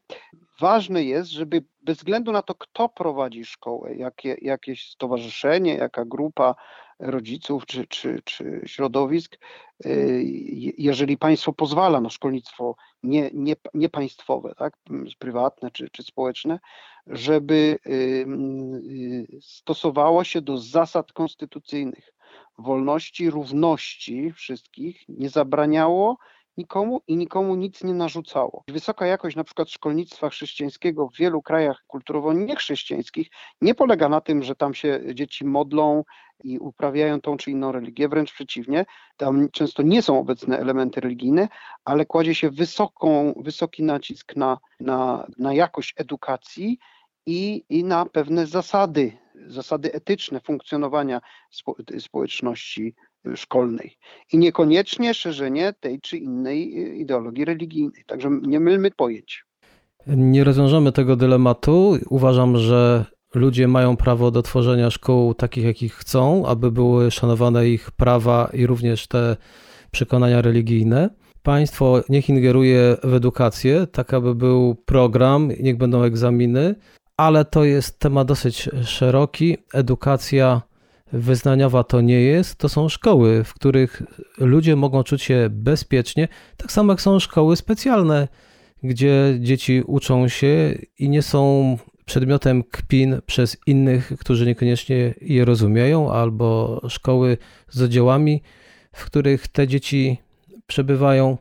Ważne 0.61 1.05
jest, 1.05 1.31
żeby 1.31 1.65
bez 1.83 1.97
względu 1.97 2.33
na 2.33 2.43
to, 2.43 2.55
kto 2.55 2.89
prowadzi 2.89 3.45
szkołę, 3.45 3.95
jakie, 3.95 4.37
jakieś 4.43 4.91
stowarzyszenie, 4.91 5.75
jaka 5.75 6.05
grupa 6.05 6.55
rodziców 7.03 7.67
czy, 7.67 7.87
czy, 7.87 8.23
czy 8.25 8.61
środowisk, 8.67 9.39
y, 9.87 10.23
jeżeli 10.79 11.19
państwo 11.19 11.53
pozwala 11.53 12.01
na 12.01 12.11
szkolnictwo 12.11 12.77
nie, 13.03 13.31
nie, 13.35 13.57
niepaństwowe, 13.75 14.55
tak, 14.59 14.77
prywatne 15.19 15.71
czy, 15.71 15.91
czy 15.91 16.03
społeczne, 16.03 16.61
żeby 17.07 17.79
stosowało 19.41 20.25
się 20.25 20.41
do 20.41 20.59
zasad 20.59 21.13
konstytucyjnych. 21.13 22.13
Wolności, 22.59 23.31
równości 23.31 24.33
wszystkich, 24.33 25.05
nie 25.09 25.29
zabraniało 25.29 26.19
nikomu 26.57 27.01
i 27.07 27.17
nikomu 27.17 27.55
nic 27.55 27.85
nie 27.85 27.95
narzucało. 27.95 28.65
Wysoka 28.69 29.07
jakość 29.07 29.37
na 29.37 29.45
przykład 29.45 29.71
szkolnictwa 29.71 30.29
chrześcijańskiego 30.29 31.09
w 31.09 31.17
wielu 31.17 31.43
krajach 31.43 31.85
kulturowo 31.87 32.33
niechrześcijańskich 32.33 33.29
nie 33.61 33.75
polega 33.75 34.09
na 34.09 34.21
tym, 34.21 34.43
że 34.43 34.55
tam 34.55 34.75
się 34.75 35.01
dzieci 35.15 35.45
modlą 35.45 36.05
i 36.45 36.59
uprawiają 36.59 37.21
tą 37.21 37.37
czy 37.37 37.51
inną 37.51 37.73
religię, 37.73 38.09
wręcz 38.09 38.33
przeciwnie, 38.33 38.85
tam 39.17 39.49
często 39.51 39.83
nie 39.83 40.03
są 40.03 40.19
obecne 40.19 40.59
elementy 40.59 41.01
religijne, 41.01 41.49
ale 41.85 42.07
kładzie 42.07 42.35
się 42.35 42.51
wysoką, 42.51 43.35
wysoki 43.37 43.83
nacisk 43.83 44.37
na, 44.37 44.59
na, 44.81 45.27
na 45.39 45.55
jakość 45.55 45.95
edukacji 45.97 46.79
i, 47.27 47.65
i 47.69 47.85
na 47.85 48.07
pewne 48.07 48.47
zasady, 48.47 49.13
zasady 49.47 49.93
etyczne 49.93 50.41
funkcjonowania 50.41 51.21
spo, 51.51 51.77
społeczności 51.99 52.95
szkolnej 53.37 53.97
i 54.33 54.39
niekoniecznie 54.39 55.15
szerzenie 55.15 55.75
tej 55.81 56.01
czy 56.01 56.17
innej 56.17 56.75
ideologii 57.01 57.45
religijnej. 57.45 58.05
Także 58.07 58.31
nie 58.43 58.61
mylmy 58.61 58.91
pojęć. 58.91 59.45
Nie 60.07 60.45
rozwiążemy 60.45 60.93
tego 60.93 61.17
dylematu. 61.17 61.99
Uważam, 62.11 62.57
że 62.57 63.05
ludzie 63.35 63.69
mają 63.69 63.97
prawo 63.97 64.31
do 64.31 64.43
tworzenia 64.43 64.91
szkół 64.91 65.35
takich, 65.35 65.65
jakich 65.65 65.95
chcą, 65.95 66.47
aby 66.47 66.71
były 66.71 67.11
szanowane 67.11 67.69
ich 67.69 67.91
prawa 67.91 68.51
i 68.53 68.67
również 68.67 69.07
te 69.07 69.37
przekonania 69.91 70.43
religijne. 70.43 71.11
Państwo 71.43 72.03
niech 72.09 72.29
ingeruje 72.29 72.97
w 73.05 73.15
edukację, 73.15 73.87
tak 73.93 74.15
aby 74.15 74.35
był 74.35 74.75
program, 74.75 75.49
niech 75.61 75.77
będą 75.77 76.03
egzaminy, 76.03 76.75
ale 77.17 77.45
to 77.45 77.65
jest 77.65 77.99
temat 77.99 78.29
dosyć 78.29 78.69
szeroki. 78.85 79.57
Edukacja 79.75 80.63
wyznaniowa 81.13 81.85
to 81.85 82.01
nie 82.01 82.21
jest, 82.21 82.57
to 82.57 82.69
są 82.69 82.89
szkoły, 82.89 83.45
w 83.45 83.55
których 83.55 84.03
ludzie 84.39 84.77
mogą 84.77 85.03
czuć 85.03 85.23
się 85.23 85.49
bezpiecznie, 85.51 86.29
tak 86.57 86.73
samo 86.73 86.93
jak 86.93 87.01
są 87.01 87.19
szkoły 87.19 87.57
specjalne, 87.57 88.29
gdzie 88.83 89.37
dzieci 89.41 89.83
uczą 89.87 90.29
się 90.29 90.79
i 90.99 91.09
nie 91.09 91.23
są 91.23 91.77
przedmiotem 92.05 92.63
kpin 92.63 93.21
przez 93.27 93.57
innych, 93.67 94.13
którzy 94.19 94.47
niekoniecznie 94.47 95.15
je 95.21 95.45
rozumieją, 95.45 96.13
albo 96.13 96.81
szkoły 96.89 97.39
z 97.69 97.83
oddziałami, 97.83 98.43
w 98.93 99.05
których 99.05 99.49
te 99.49 99.69
dzieci 99.69 100.19
przebywają. 100.67 101.39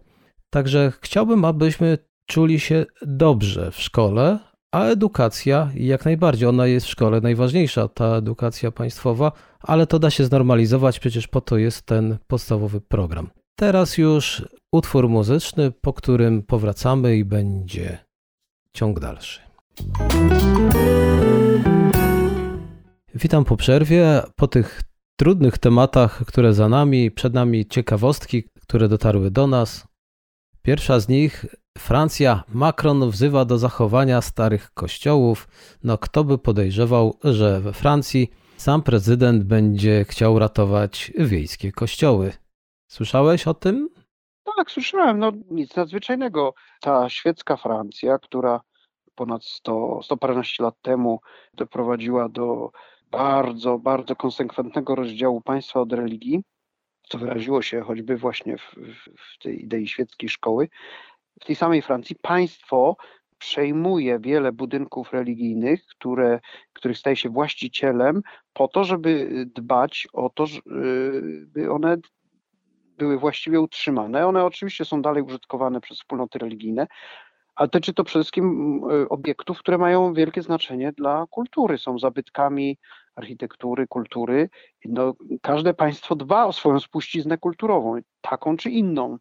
Także 0.49 0.91
chciałbym, 1.01 1.45
abyśmy 1.45 1.97
czuli 2.25 2.59
się 2.59 2.85
dobrze 3.01 3.71
w 3.71 3.81
szkole, 3.81 4.39
a 4.71 4.85
edukacja 4.85 5.71
jak 5.75 6.05
najbardziej, 6.05 6.47
ona 6.47 6.67
jest 6.67 6.85
w 6.85 6.89
szkole 6.89 7.21
najważniejsza, 7.21 7.87
ta 7.87 8.05
edukacja 8.05 8.71
państwowa, 8.71 9.31
ale 9.59 9.87
to 9.87 9.99
da 9.99 10.09
się 10.09 10.25
znormalizować, 10.25 10.99
przecież 10.99 11.27
po 11.27 11.41
to 11.41 11.57
jest 11.57 11.85
ten 11.85 12.17
podstawowy 12.27 12.81
program. 12.81 13.29
Teraz 13.55 13.97
już 13.97 14.45
utwór 14.71 15.09
muzyczny, 15.09 15.71
po 15.71 15.93
którym 15.93 16.43
powracamy 16.43 17.17
i 17.17 17.25
będzie 17.25 17.97
ciąg 18.73 18.99
dalszy. 18.99 19.41
Witam 23.15 23.45
po 23.45 23.57
przerwie. 23.57 24.21
Po 24.35 24.47
tych 24.47 24.81
trudnych 25.19 25.57
tematach, 25.57 26.25
które 26.25 26.53
za 26.53 26.69
nami, 26.69 27.11
przed 27.11 27.33
nami 27.33 27.65
ciekawostki, 27.65 28.43
które 28.61 28.87
dotarły 28.87 29.31
do 29.31 29.47
nas. 29.47 29.90
Pierwsza 30.63 30.99
z 30.99 31.09
nich 31.09 31.45
Francja, 31.77 32.43
Macron 32.53 33.09
wzywa 33.09 33.45
do 33.45 33.57
zachowania 33.57 34.21
starych 34.21 34.71
kościołów. 34.73 35.47
No 35.83 35.97
kto 35.97 36.23
by 36.23 36.37
podejrzewał, 36.37 37.17
że 37.23 37.59
we 37.59 37.73
Francji 37.73 38.29
sam 38.57 38.81
prezydent 38.81 39.43
będzie 39.43 40.05
chciał 40.05 40.39
ratować 40.39 41.11
wiejskie 41.17 41.71
kościoły. 41.71 42.33
Słyszałeś 42.87 43.47
o 43.47 43.53
tym? 43.53 43.89
Tak, 44.57 44.71
słyszałem. 44.71 45.19
No 45.19 45.31
nic 45.51 45.75
nadzwyczajnego. 45.75 46.53
Ta 46.81 47.09
świecka 47.09 47.57
Francja, 47.57 48.19
która 48.19 48.61
ponad 49.15 49.45
100, 49.45 49.99
100 50.03 50.17
paręnaście 50.17 50.63
lat 50.63 50.75
temu 50.81 51.19
doprowadziła 51.53 52.29
do 52.29 52.71
bardzo, 53.11 53.77
bardzo 53.79 54.15
konsekwentnego 54.15 54.95
rozdziału 54.95 55.41
państwa 55.41 55.79
od 55.79 55.93
religii, 55.93 56.43
co 57.11 57.17
wyraziło 57.17 57.61
się 57.61 57.81
choćby 57.81 58.17
właśnie 58.17 58.57
w, 58.57 58.75
w 59.17 59.37
tej 59.43 59.63
idei 59.63 59.87
świeckiej 59.87 60.29
szkoły, 60.29 60.69
w 61.41 61.45
tej 61.45 61.55
samej 61.55 61.81
Francji 61.81 62.15
państwo 62.21 62.95
przejmuje 63.37 64.19
wiele 64.19 64.51
budynków 64.51 65.13
religijnych, 65.13 65.85
które, 65.85 66.39
których 66.73 66.97
staje 66.97 67.15
się 67.15 67.29
właścicielem, 67.29 68.21
po 68.53 68.67
to, 68.67 68.83
żeby 68.83 69.29
dbać 69.55 70.07
o 70.13 70.29
to, 70.29 70.45
by 71.45 71.71
one 71.71 71.97
były 72.97 73.19
właściwie 73.19 73.61
utrzymane. 73.61 74.27
One 74.27 74.45
oczywiście 74.45 74.85
są 74.85 75.01
dalej 75.01 75.23
użytkowane 75.23 75.81
przez 75.81 75.97
wspólnoty 75.97 76.39
religijne, 76.39 76.87
ale 77.55 77.67
dotyczy 77.67 77.93
to 77.93 78.03
przede 78.03 78.23
wszystkim 78.23 78.81
obiektów, 79.09 79.59
które 79.59 79.77
mają 79.77 80.13
wielkie 80.13 80.41
znaczenie 80.41 80.91
dla 80.91 81.25
kultury, 81.29 81.77
są 81.77 81.99
zabytkami 81.99 82.77
architektury, 83.15 83.87
kultury. 83.87 84.49
No, 84.85 85.13
każde 85.41 85.73
państwo 85.73 86.15
dba 86.15 86.45
o 86.45 86.53
swoją 86.53 86.79
spuściznę 86.79 87.37
kulturową, 87.37 87.95
taką 88.21 88.57
czy 88.57 88.69
inną 88.69 89.17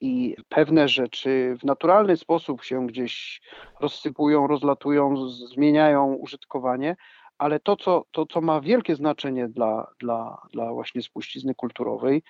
i 0.00 0.36
pewne 0.48 0.88
rzeczy 0.88 1.56
w 1.60 1.64
naturalny 1.64 2.16
sposób 2.16 2.64
się 2.64 2.86
gdzieś 2.86 3.42
rozsypują, 3.80 4.46
rozlatują, 4.46 5.28
zmieniają 5.28 6.14
użytkowanie, 6.14 6.96
ale 7.38 7.60
to, 7.60 7.76
co, 7.76 8.04
to, 8.10 8.26
co 8.26 8.40
ma 8.40 8.60
wielkie 8.60 8.96
znaczenie 8.96 9.48
dla, 9.48 9.90
dla, 10.00 10.46
dla 10.52 10.72
właśnie 10.72 11.02
spuścizny 11.02 11.54
kulturowej, 11.54 12.22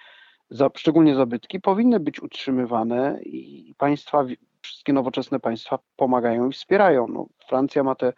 za, 0.51 0.71
szczególnie 0.77 1.14
zabytki, 1.14 1.61
powinny 1.61 2.01
być 2.01 2.23
utrzymywane 2.23 3.19
i 3.23 3.75
państwa, 3.79 4.25
wszystkie 4.62 4.93
nowoczesne 4.93 5.40
państwa 5.40 5.79
pomagają 5.97 6.49
i 6.49 6.53
wspierają. 6.53 7.09
No, 7.09 7.27
Francja 7.49 7.83
ma 7.83 7.95
te 7.95 8.12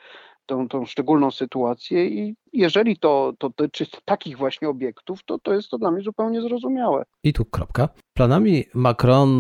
tą, 0.47 0.69
tą 0.69 0.87
szczególną 0.87 1.31
sytuację 1.31 2.07
i 2.07 2.35
jeżeli 2.53 2.97
to, 2.99 3.33
to 3.39 3.49
dotyczy 3.49 3.87
takich 4.05 4.39
właśnie 4.39 4.69
obiektów, 4.69 5.25
to, 5.25 5.39
to 5.39 5.55
jest 5.55 5.71
to 5.71 5.79
dla 5.79 5.91
mnie 5.91 6.03
zupełnie 6.03 6.43
zrozumiałe. 6.43 7.05
I 7.25 7.33
tu 7.33 7.45
kropka. 7.45 7.89
Planami 8.15 8.65
Macron 8.75 9.31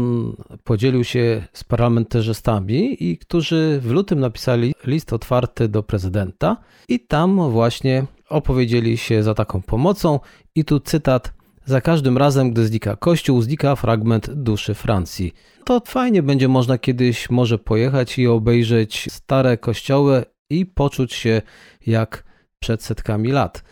podzielił 0.64 1.04
się 1.04 1.42
z 1.52 1.64
parlamentarzystami, 1.64 3.04
i 3.04 3.18
którzy 3.18 3.80
w 3.82 3.90
lutym 3.90 4.20
napisali 4.20 4.74
list 4.84 5.12
otwarty 5.12 5.68
do 5.68 5.82
prezydenta 5.82 6.56
i 6.88 7.00
tam 7.00 7.50
właśnie 7.50 8.04
opowiedzieli 8.28 8.96
się 8.96 9.22
za 9.22 9.34
taką 9.34 9.62
pomocą 9.62 10.20
i 10.54 10.64
tu 10.64 10.80
cytat 10.80 11.36
za 11.66 11.80
każdym 11.80 12.18
razem, 12.18 12.50
gdy 12.50 12.66
znika 12.66 12.96
kościół, 12.96 13.42
znika 13.42 13.76
fragment 13.76 14.30
duszy 14.30 14.74
Francji. 14.74 15.32
To 15.64 15.82
fajnie 15.86 16.22
będzie 16.22 16.48
można 16.48 16.78
kiedyś 16.78 17.30
może 17.30 17.58
pojechać 17.58 18.18
i 18.18 18.26
obejrzeć 18.26 19.08
stare 19.12 19.56
kościoły 19.56 20.24
i 20.50 20.66
poczuć 20.66 21.14
się 21.14 21.42
jak 21.86 22.24
przed 22.58 22.82
setkami 22.82 23.32
lat. 23.32 23.64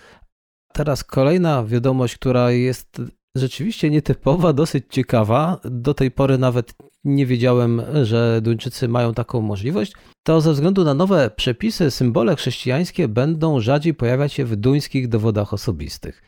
Teraz 0.72 1.04
kolejna 1.04 1.64
wiadomość, 1.64 2.14
która 2.14 2.50
jest 2.50 3.02
rzeczywiście 3.34 3.90
nietypowa, 3.90 4.52
dosyć 4.52 4.84
ciekawa. 4.90 5.60
Do 5.64 5.94
tej 5.94 6.10
pory 6.10 6.38
nawet 6.38 6.74
nie 7.04 7.26
wiedziałem, 7.26 7.82
że 8.02 8.40
Duńczycy 8.42 8.88
mają 8.88 9.14
taką 9.14 9.40
możliwość. 9.40 9.92
To 10.22 10.40
ze 10.40 10.52
względu 10.52 10.84
na 10.84 10.94
nowe 10.94 11.30
przepisy, 11.36 11.90
symbole 11.90 12.36
chrześcijańskie 12.36 13.08
będą 13.08 13.60
rzadziej 13.60 13.94
pojawiać 13.94 14.32
się 14.32 14.44
w 14.44 14.56
duńskich 14.56 15.08
dowodach 15.08 15.52
osobistych. 15.52 16.22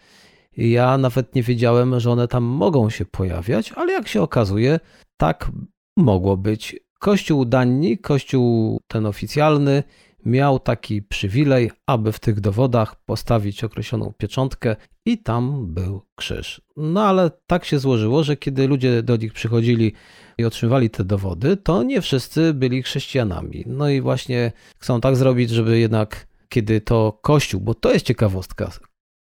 Ja 0.56 0.98
nawet 0.98 1.34
nie 1.34 1.42
wiedziałem, 1.42 2.00
że 2.00 2.10
one 2.10 2.28
tam 2.28 2.44
mogą 2.44 2.90
się 2.90 3.04
pojawiać, 3.04 3.72
ale 3.72 3.92
jak 3.92 4.08
się 4.08 4.22
okazuje, 4.22 4.80
tak 5.16 5.50
mogło 5.96 6.36
być. 6.36 6.76
Kościół 6.98 7.44
Danii, 7.44 7.98
kościół 7.98 8.80
ten 8.88 9.06
oficjalny, 9.06 9.82
miał 10.26 10.58
taki 10.58 11.02
przywilej, 11.02 11.70
aby 11.86 12.12
w 12.12 12.20
tych 12.20 12.40
dowodach 12.40 13.04
postawić 13.04 13.64
określoną 13.64 14.12
pieczątkę 14.18 14.76
i 15.04 15.18
tam 15.18 15.66
był 15.74 16.02
krzyż. 16.14 16.60
No 16.76 17.02
ale 17.04 17.30
tak 17.46 17.64
się 17.64 17.78
złożyło, 17.78 18.24
że 18.24 18.36
kiedy 18.36 18.68
ludzie 18.68 19.02
do 19.02 19.16
nich 19.16 19.32
przychodzili 19.32 19.92
i 20.38 20.44
otrzymywali 20.44 20.90
te 20.90 21.04
dowody, 21.04 21.56
to 21.56 21.82
nie 21.82 22.00
wszyscy 22.00 22.54
byli 22.54 22.82
chrześcijanami. 22.82 23.64
No 23.66 23.88
i 23.88 24.00
właśnie 24.00 24.52
chcą 24.78 25.00
tak 25.00 25.16
zrobić, 25.16 25.50
żeby 25.50 25.78
jednak 25.78 26.26
kiedy 26.48 26.80
to 26.80 27.18
Kościół, 27.22 27.60
bo 27.60 27.74
to 27.74 27.92
jest 27.92 28.06
ciekawostka, 28.06 28.70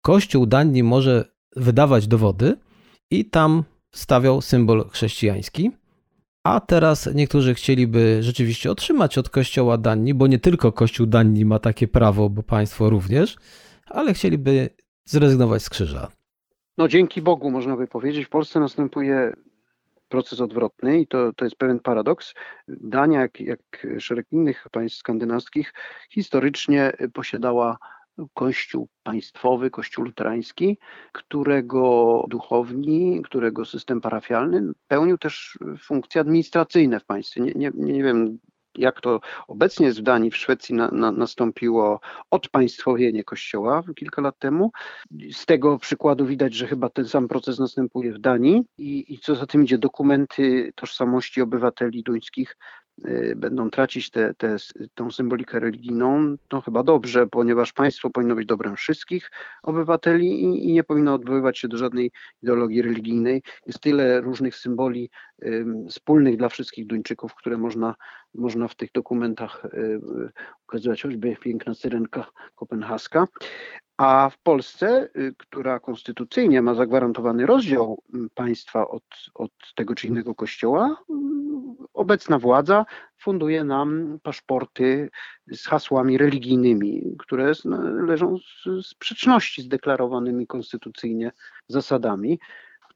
Kościół 0.03 0.47
Danii 0.47 0.83
może 0.83 1.25
wydawać 1.57 2.07
dowody 2.07 2.57
i 3.11 3.25
tam 3.25 3.65
stawiał 3.95 4.41
symbol 4.41 4.89
chrześcijański. 4.91 5.71
A 6.45 6.61
teraz 6.61 7.15
niektórzy 7.15 7.55
chcieliby 7.55 8.23
rzeczywiście 8.23 8.71
otrzymać 8.71 9.19
od 9.19 9.31
Kościoła 9.31 9.79
Danii, 9.79 10.15
bo 10.15 10.27
nie 10.27 10.39
tylko 10.39 10.73
Kościół 10.73 11.07
Danii 11.07 11.45
ma 11.45 11.59
takie 11.59 11.89
prawo, 11.89 12.31
bo 12.31 12.43
państwo 12.43 12.91
również, 12.91 13.37
ale 13.87 14.15
chcieliby 14.15 14.69
zrezygnować 15.05 15.63
z 15.63 15.71
krzyża. 15.71 16.09
No 16.79 16.89
dzięki 16.89 17.23
Bogu, 17.23 17.51
można 17.51 17.77
by 17.77 17.87
powiedzieć, 17.87 18.27
w 18.27 18.29
Polsce 18.29 18.61
następuje 18.61 19.33
proces 20.09 20.41
odwrotny 20.41 21.01
i 21.01 21.07
to, 21.07 21.33
to 21.33 21.45
jest 21.45 21.57
pewien 21.57 21.81
paradoks. 21.81 22.35
Dania, 22.69 23.21
jak, 23.21 23.41
jak 23.41 23.87
szereg 23.99 24.27
innych 24.33 24.67
państw 24.73 24.99
skandynawskich, 24.99 25.75
historycznie 26.11 26.93
posiadała 27.13 27.79
kościół 28.35 28.89
państwowy, 29.03 29.71
kościół 29.71 30.05
luterański, 30.05 30.79
którego 31.13 32.25
duchowni, 32.29 33.23
którego 33.25 33.65
system 33.65 34.01
parafialny 34.01 34.73
pełnił 34.89 35.19
też 35.19 35.59
funkcje 35.79 36.21
administracyjne 36.21 37.01
w 37.01 37.05
państwie. 37.05 37.41
Nie, 37.41 37.53
nie, 37.55 37.71
nie 37.75 38.03
wiem, 38.03 38.39
jak 38.79 39.01
to 39.01 39.21
obecnie 39.49 39.87
jest 39.87 39.99
w 39.99 40.03
Danii, 40.03 40.31
w 40.31 40.37
Szwecji 40.37 40.75
na, 40.75 40.89
na, 40.91 41.13
nastąpiło 41.13 42.01
odpaństwowienie 42.31 43.25
kościoła 43.25 43.83
kilka 43.97 44.23
lat 44.23 44.39
temu. 44.39 44.73
Z 45.33 45.47
tego 45.47 45.79
przykładu 45.79 46.27
widać, 46.27 46.55
że 46.55 46.67
chyba 46.67 46.89
ten 46.89 47.09
sam 47.09 47.29
proces 47.29 47.59
następuje 47.59 48.13
w 48.13 48.19
Danii 48.19 48.63
i, 48.79 49.15
i 49.15 49.19
co 49.19 49.35
za 49.35 49.47
tym 49.47 49.65
idzie, 49.65 49.79
dokumenty 49.79 50.73
tożsamości 50.75 51.43
obywateli 51.43 52.03
duńskich 52.03 52.57
będą 53.37 53.71
tracić 53.71 54.11
tę 54.11 54.35
te, 54.39 54.57
symbolikę 55.11 55.61
religijną, 55.61 56.37
to 56.49 56.61
chyba 56.61 56.83
dobrze, 56.83 57.27
ponieważ 57.27 57.73
państwo 57.73 58.11
powinno 58.11 58.35
być 58.35 58.47
dobrem 58.47 58.77
wszystkich 58.77 59.31
obywateli 59.63 60.43
i, 60.43 60.69
i 60.69 60.73
nie 60.73 60.85
powinno 60.85 61.15
odwoływać 61.15 61.59
się 61.59 61.69
do 61.69 61.77
żadnej 61.77 62.13
ideologii 62.43 62.83
religijnej. 62.83 63.43
Jest 63.67 63.81
tyle 63.81 64.21
różnych 64.21 64.57
symboli 64.57 65.11
y, 65.43 65.65
wspólnych 65.89 66.37
dla 66.37 66.49
wszystkich 66.49 66.87
Duńczyków, 66.87 67.35
które 67.35 67.59
można, 67.59 67.95
można 68.35 68.69
w 68.69 68.75
tych 68.75 68.93
dokumentach 68.93 69.65
y, 69.65 70.01
ukazywać, 70.69 71.03
choćby 71.03 71.37
piękna 71.37 71.75
syrenka 71.75 72.27
kopenhaska. 72.55 73.27
A 73.97 74.31
w 74.31 74.39
Polsce, 74.39 75.09
która 75.39 75.81
konstytucyjnie 75.81 76.63
ma 76.63 76.75
zagwarantowany 76.75 77.47
rozdział 77.47 78.03
państwa 78.35 78.89
od, 78.89 79.05
od 79.35 79.51
tego 79.75 79.95
czy 79.95 80.07
innego 80.07 80.35
kościoła, 80.35 80.97
obecna 81.95 82.39
władza 82.39 82.85
funduje 83.19 83.65
nam 83.65 84.19
paszporty 84.23 85.11
z 85.53 85.67
hasłami 85.67 86.19
religijnymi, 86.19 87.17
które 87.19 87.53
leżą 88.07 88.37
w 88.37 88.83
sprzeczności 88.87 89.63
z 89.63 89.69
deklarowanymi 89.69 90.47
konstytucyjnie 90.47 91.33
zasadami. 91.69 92.39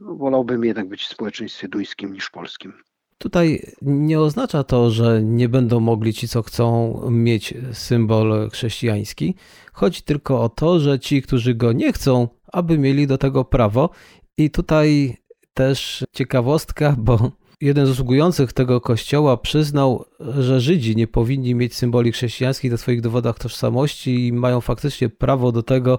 No, 0.00 0.14
wolałbym 0.14 0.64
jednak 0.64 0.88
być 0.88 1.02
w 1.02 1.12
społeczeństwie 1.12 1.68
duńskim 1.68 2.12
niż 2.12 2.30
polskim. 2.30 2.72
Tutaj 3.18 3.72
nie 3.82 4.20
oznacza 4.20 4.64
to, 4.64 4.90
że 4.90 5.22
nie 5.22 5.48
będą 5.48 5.80
mogli 5.80 6.14
ci, 6.14 6.28
co 6.28 6.42
chcą 6.42 7.00
mieć 7.10 7.54
symbol 7.72 8.50
chrześcijański. 8.50 9.34
Chodzi 9.72 10.02
tylko 10.02 10.42
o 10.42 10.48
to, 10.48 10.80
że 10.80 10.98
ci, 10.98 11.22
którzy 11.22 11.54
go 11.54 11.72
nie 11.72 11.92
chcą, 11.92 12.28
aby 12.52 12.78
mieli 12.78 13.06
do 13.06 13.18
tego 13.18 13.44
prawo. 13.44 13.90
I 14.36 14.50
tutaj 14.50 15.16
też 15.54 16.06
ciekawostka, 16.12 16.96
bo 16.98 17.30
jeden 17.60 17.86
z 17.86 17.90
usługujących 17.90 18.52
tego 18.52 18.80
kościoła 18.80 19.36
przyznał, 19.36 20.04
że 20.38 20.60
Żydzi 20.60 20.96
nie 20.96 21.06
powinni 21.06 21.54
mieć 21.54 21.74
symboli 21.74 22.12
chrześcijańskich 22.12 22.70
na 22.70 22.76
swoich 22.76 23.00
dowodach 23.00 23.38
tożsamości 23.38 24.26
i 24.26 24.32
mają 24.32 24.60
faktycznie 24.60 25.08
prawo 25.08 25.52
do 25.52 25.62
tego, 25.62 25.98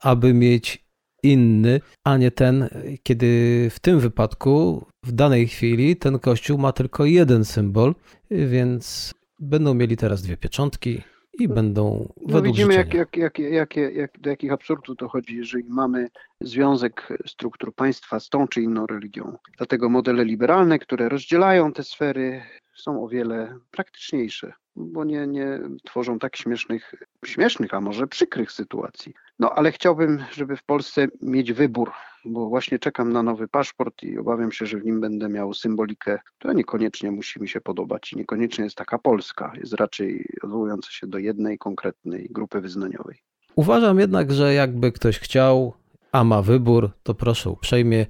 aby 0.00 0.34
mieć 0.34 0.87
inny, 1.22 1.80
a 2.04 2.16
nie 2.16 2.30
ten, 2.30 2.68
kiedy 3.02 3.26
w 3.70 3.80
tym 3.80 4.00
wypadku, 4.00 4.84
w 5.04 5.12
danej 5.12 5.48
chwili, 5.48 5.96
ten 5.96 6.18
kościół 6.18 6.58
ma 6.58 6.72
tylko 6.72 7.04
jeden 7.04 7.44
symbol, 7.44 7.94
więc 8.30 9.14
będą 9.40 9.74
mieli 9.74 9.96
teraz 9.96 10.22
dwie 10.22 10.36
pieczątki 10.36 11.02
i 11.38 11.48
będą 11.48 12.12
no 12.26 12.42
widzimy, 12.42 12.74
jak, 12.74 12.94
jak, 12.94 13.16
jak, 13.16 13.38
jak, 13.38 13.76
jak, 13.76 14.20
do 14.20 14.30
jakich 14.30 14.52
absurdów 14.52 14.96
to 14.96 15.08
chodzi, 15.08 15.36
jeżeli 15.36 15.64
mamy 15.68 16.08
związek 16.40 17.08
struktur 17.26 17.74
państwa 17.74 18.20
z 18.20 18.28
tą 18.28 18.48
czy 18.48 18.62
inną 18.62 18.86
religią. 18.86 19.36
Dlatego 19.56 19.88
modele 19.88 20.24
liberalne, 20.24 20.78
które 20.78 21.08
rozdzielają 21.08 21.72
te 21.72 21.84
sfery, 21.84 22.42
są 22.76 23.04
o 23.04 23.08
wiele 23.08 23.58
praktyczniejsze, 23.70 24.52
bo 24.76 25.04
nie, 25.04 25.26
nie 25.26 25.60
tworzą 25.84 26.18
tak 26.18 26.36
śmiesznych, 26.36 26.94
śmiesznych, 27.24 27.74
a 27.74 27.80
może 27.80 28.06
przykrych 28.06 28.52
sytuacji. 28.52 29.14
No 29.38 29.50
ale 29.50 29.72
chciałbym, 29.72 30.24
żeby 30.32 30.56
w 30.56 30.62
Polsce 30.64 31.06
mieć 31.22 31.52
wybór, 31.52 31.90
bo 32.24 32.48
właśnie 32.48 32.78
czekam 32.78 33.12
na 33.12 33.22
nowy 33.22 33.48
paszport 33.48 34.02
i 34.02 34.18
obawiam 34.18 34.52
się, 34.52 34.66
że 34.66 34.78
w 34.78 34.84
nim 34.84 35.00
będę 35.00 35.28
miał 35.28 35.54
symbolikę, 35.54 36.18
która 36.38 36.54
niekoniecznie 36.54 37.10
musi 37.10 37.40
mi 37.40 37.48
się 37.48 37.60
podobać 37.60 38.12
i 38.12 38.16
niekoniecznie 38.16 38.64
jest 38.64 38.76
taka 38.76 38.98
polska, 38.98 39.52
jest 39.56 39.72
raczej 39.72 40.26
odwołująca 40.42 40.90
się 40.90 41.06
do 41.06 41.18
jednej 41.18 41.58
konkretnej 41.58 42.28
grupy 42.30 42.60
wyznaniowej. 42.60 43.18
Uważam 43.56 43.98
jednak, 43.98 44.32
że 44.32 44.54
jakby 44.54 44.92
ktoś 44.92 45.18
chciał, 45.18 45.72
a 46.12 46.24
ma 46.24 46.42
wybór, 46.42 46.90
to 47.02 47.14
proszę 47.14 47.50
uprzejmie. 47.50 48.06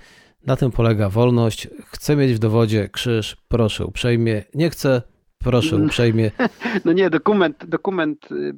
Na 0.46 0.56
tym 0.56 0.70
polega 0.70 1.08
wolność. 1.08 1.68
Chcę 1.86 2.16
mieć 2.16 2.32
w 2.32 2.38
dowodzie 2.38 2.88
krzyż, 2.88 3.36
proszę 3.48 3.86
uprzejmie. 3.86 4.44
Nie 4.54 4.70
chcę, 4.70 5.02
Proszę 5.38 5.76
mm. 5.76 5.86
uprzejmie. 5.86 6.30
No 6.84 6.92
nie, 6.92 7.10
dokument, 7.10 7.64
dokument, 7.66 8.28
y, 8.32 8.54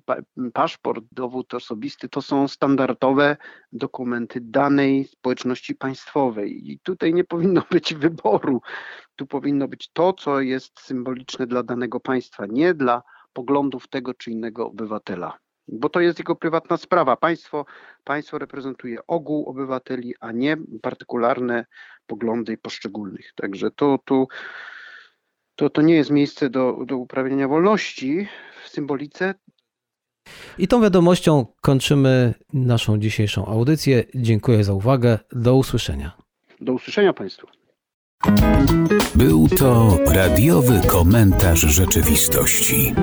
paszport, 0.52 1.04
dowód 1.12 1.54
osobisty 1.54 2.08
to 2.08 2.22
są 2.22 2.48
standardowe 2.48 3.36
dokumenty 3.72 4.40
danej 4.42 5.04
społeczności 5.04 5.74
państwowej 5.74 6.70
i 6.70 6.78
tutaj 6.82 7.14
nie 7.14 7.24
powinno 7.24 7.62
być 7.70 7.94
wyboru. 7.94 8.62
Tu 9.16 9.26
powinno 9.26 9.68
być 9.68 9.90
to, 9.92 10.12
co 10.12 10.40
jest 10.40 10.80
symboliczne 10.80 11.46
dla 11.46 11.62
danego 11.62 12.00
państwa, 12.00 12.46
nie 12.46 12.74
dla 12.74 13.02
poglądów 13.32 13.88
tego 13.88 14.14
czy 14.14 14.30
innego 14.30 14.66
obywatela. 14.66 15.38
Bo 15.68 15.88
to 15.88 16.00
jest 16.00 16.18
jego 16.18 16.36
prywatna 16.36 16.76
sprawa. 16.76 17.16
Państwo, 17.16 17.64
państwo 18.04 18.38
reprezentuje 18.38 19.06
ogół 19.06 19.46
obywateli, 19.48 20.14
a 20.20 20.32
nie 20.32 20.56
partykularne 20.82 21.66
poglądy 22.06 22.58
poszczególnych. 22.58 23.32
Także 23.34 23.70
to 23.70 23.98
tu 24.04 24.28
to, 25.60 25.70
to 25.70 25.82
nie 25.82 25.94
jest 25.94 26.10
miejsce 26.10 26.50
do, 26.50 26.76
do 26.86 26.96
uprawiania 26.96 27.48
wolności 27.48 28.28
w 28.64 28.68
symbolice. 28.68 29.34
I 30.58 30.68
tą 30.68 30.82
wiadomością 30.82 31.46
kończymy 31.60 32.34
naszą 32.52 32.98
dzisiejszą 32.98 33.46
audycję. 33.46 34.04
Dziękuję 34.14 34.64
za 34.64 34.72
uwagę. 34.74 35.18
Do 35.32 35.56
usłyszenia. 35.56 36.12
Do 36.60 36.72
usłyszenia 36.72 37.12
Państwu. 37.12 37.46
Był 39.14 39.48
to 39.48 39.98
radiowy 40.06 40.80
komentarz 40.86 41.60
rzeczywistości. 41.60 42.94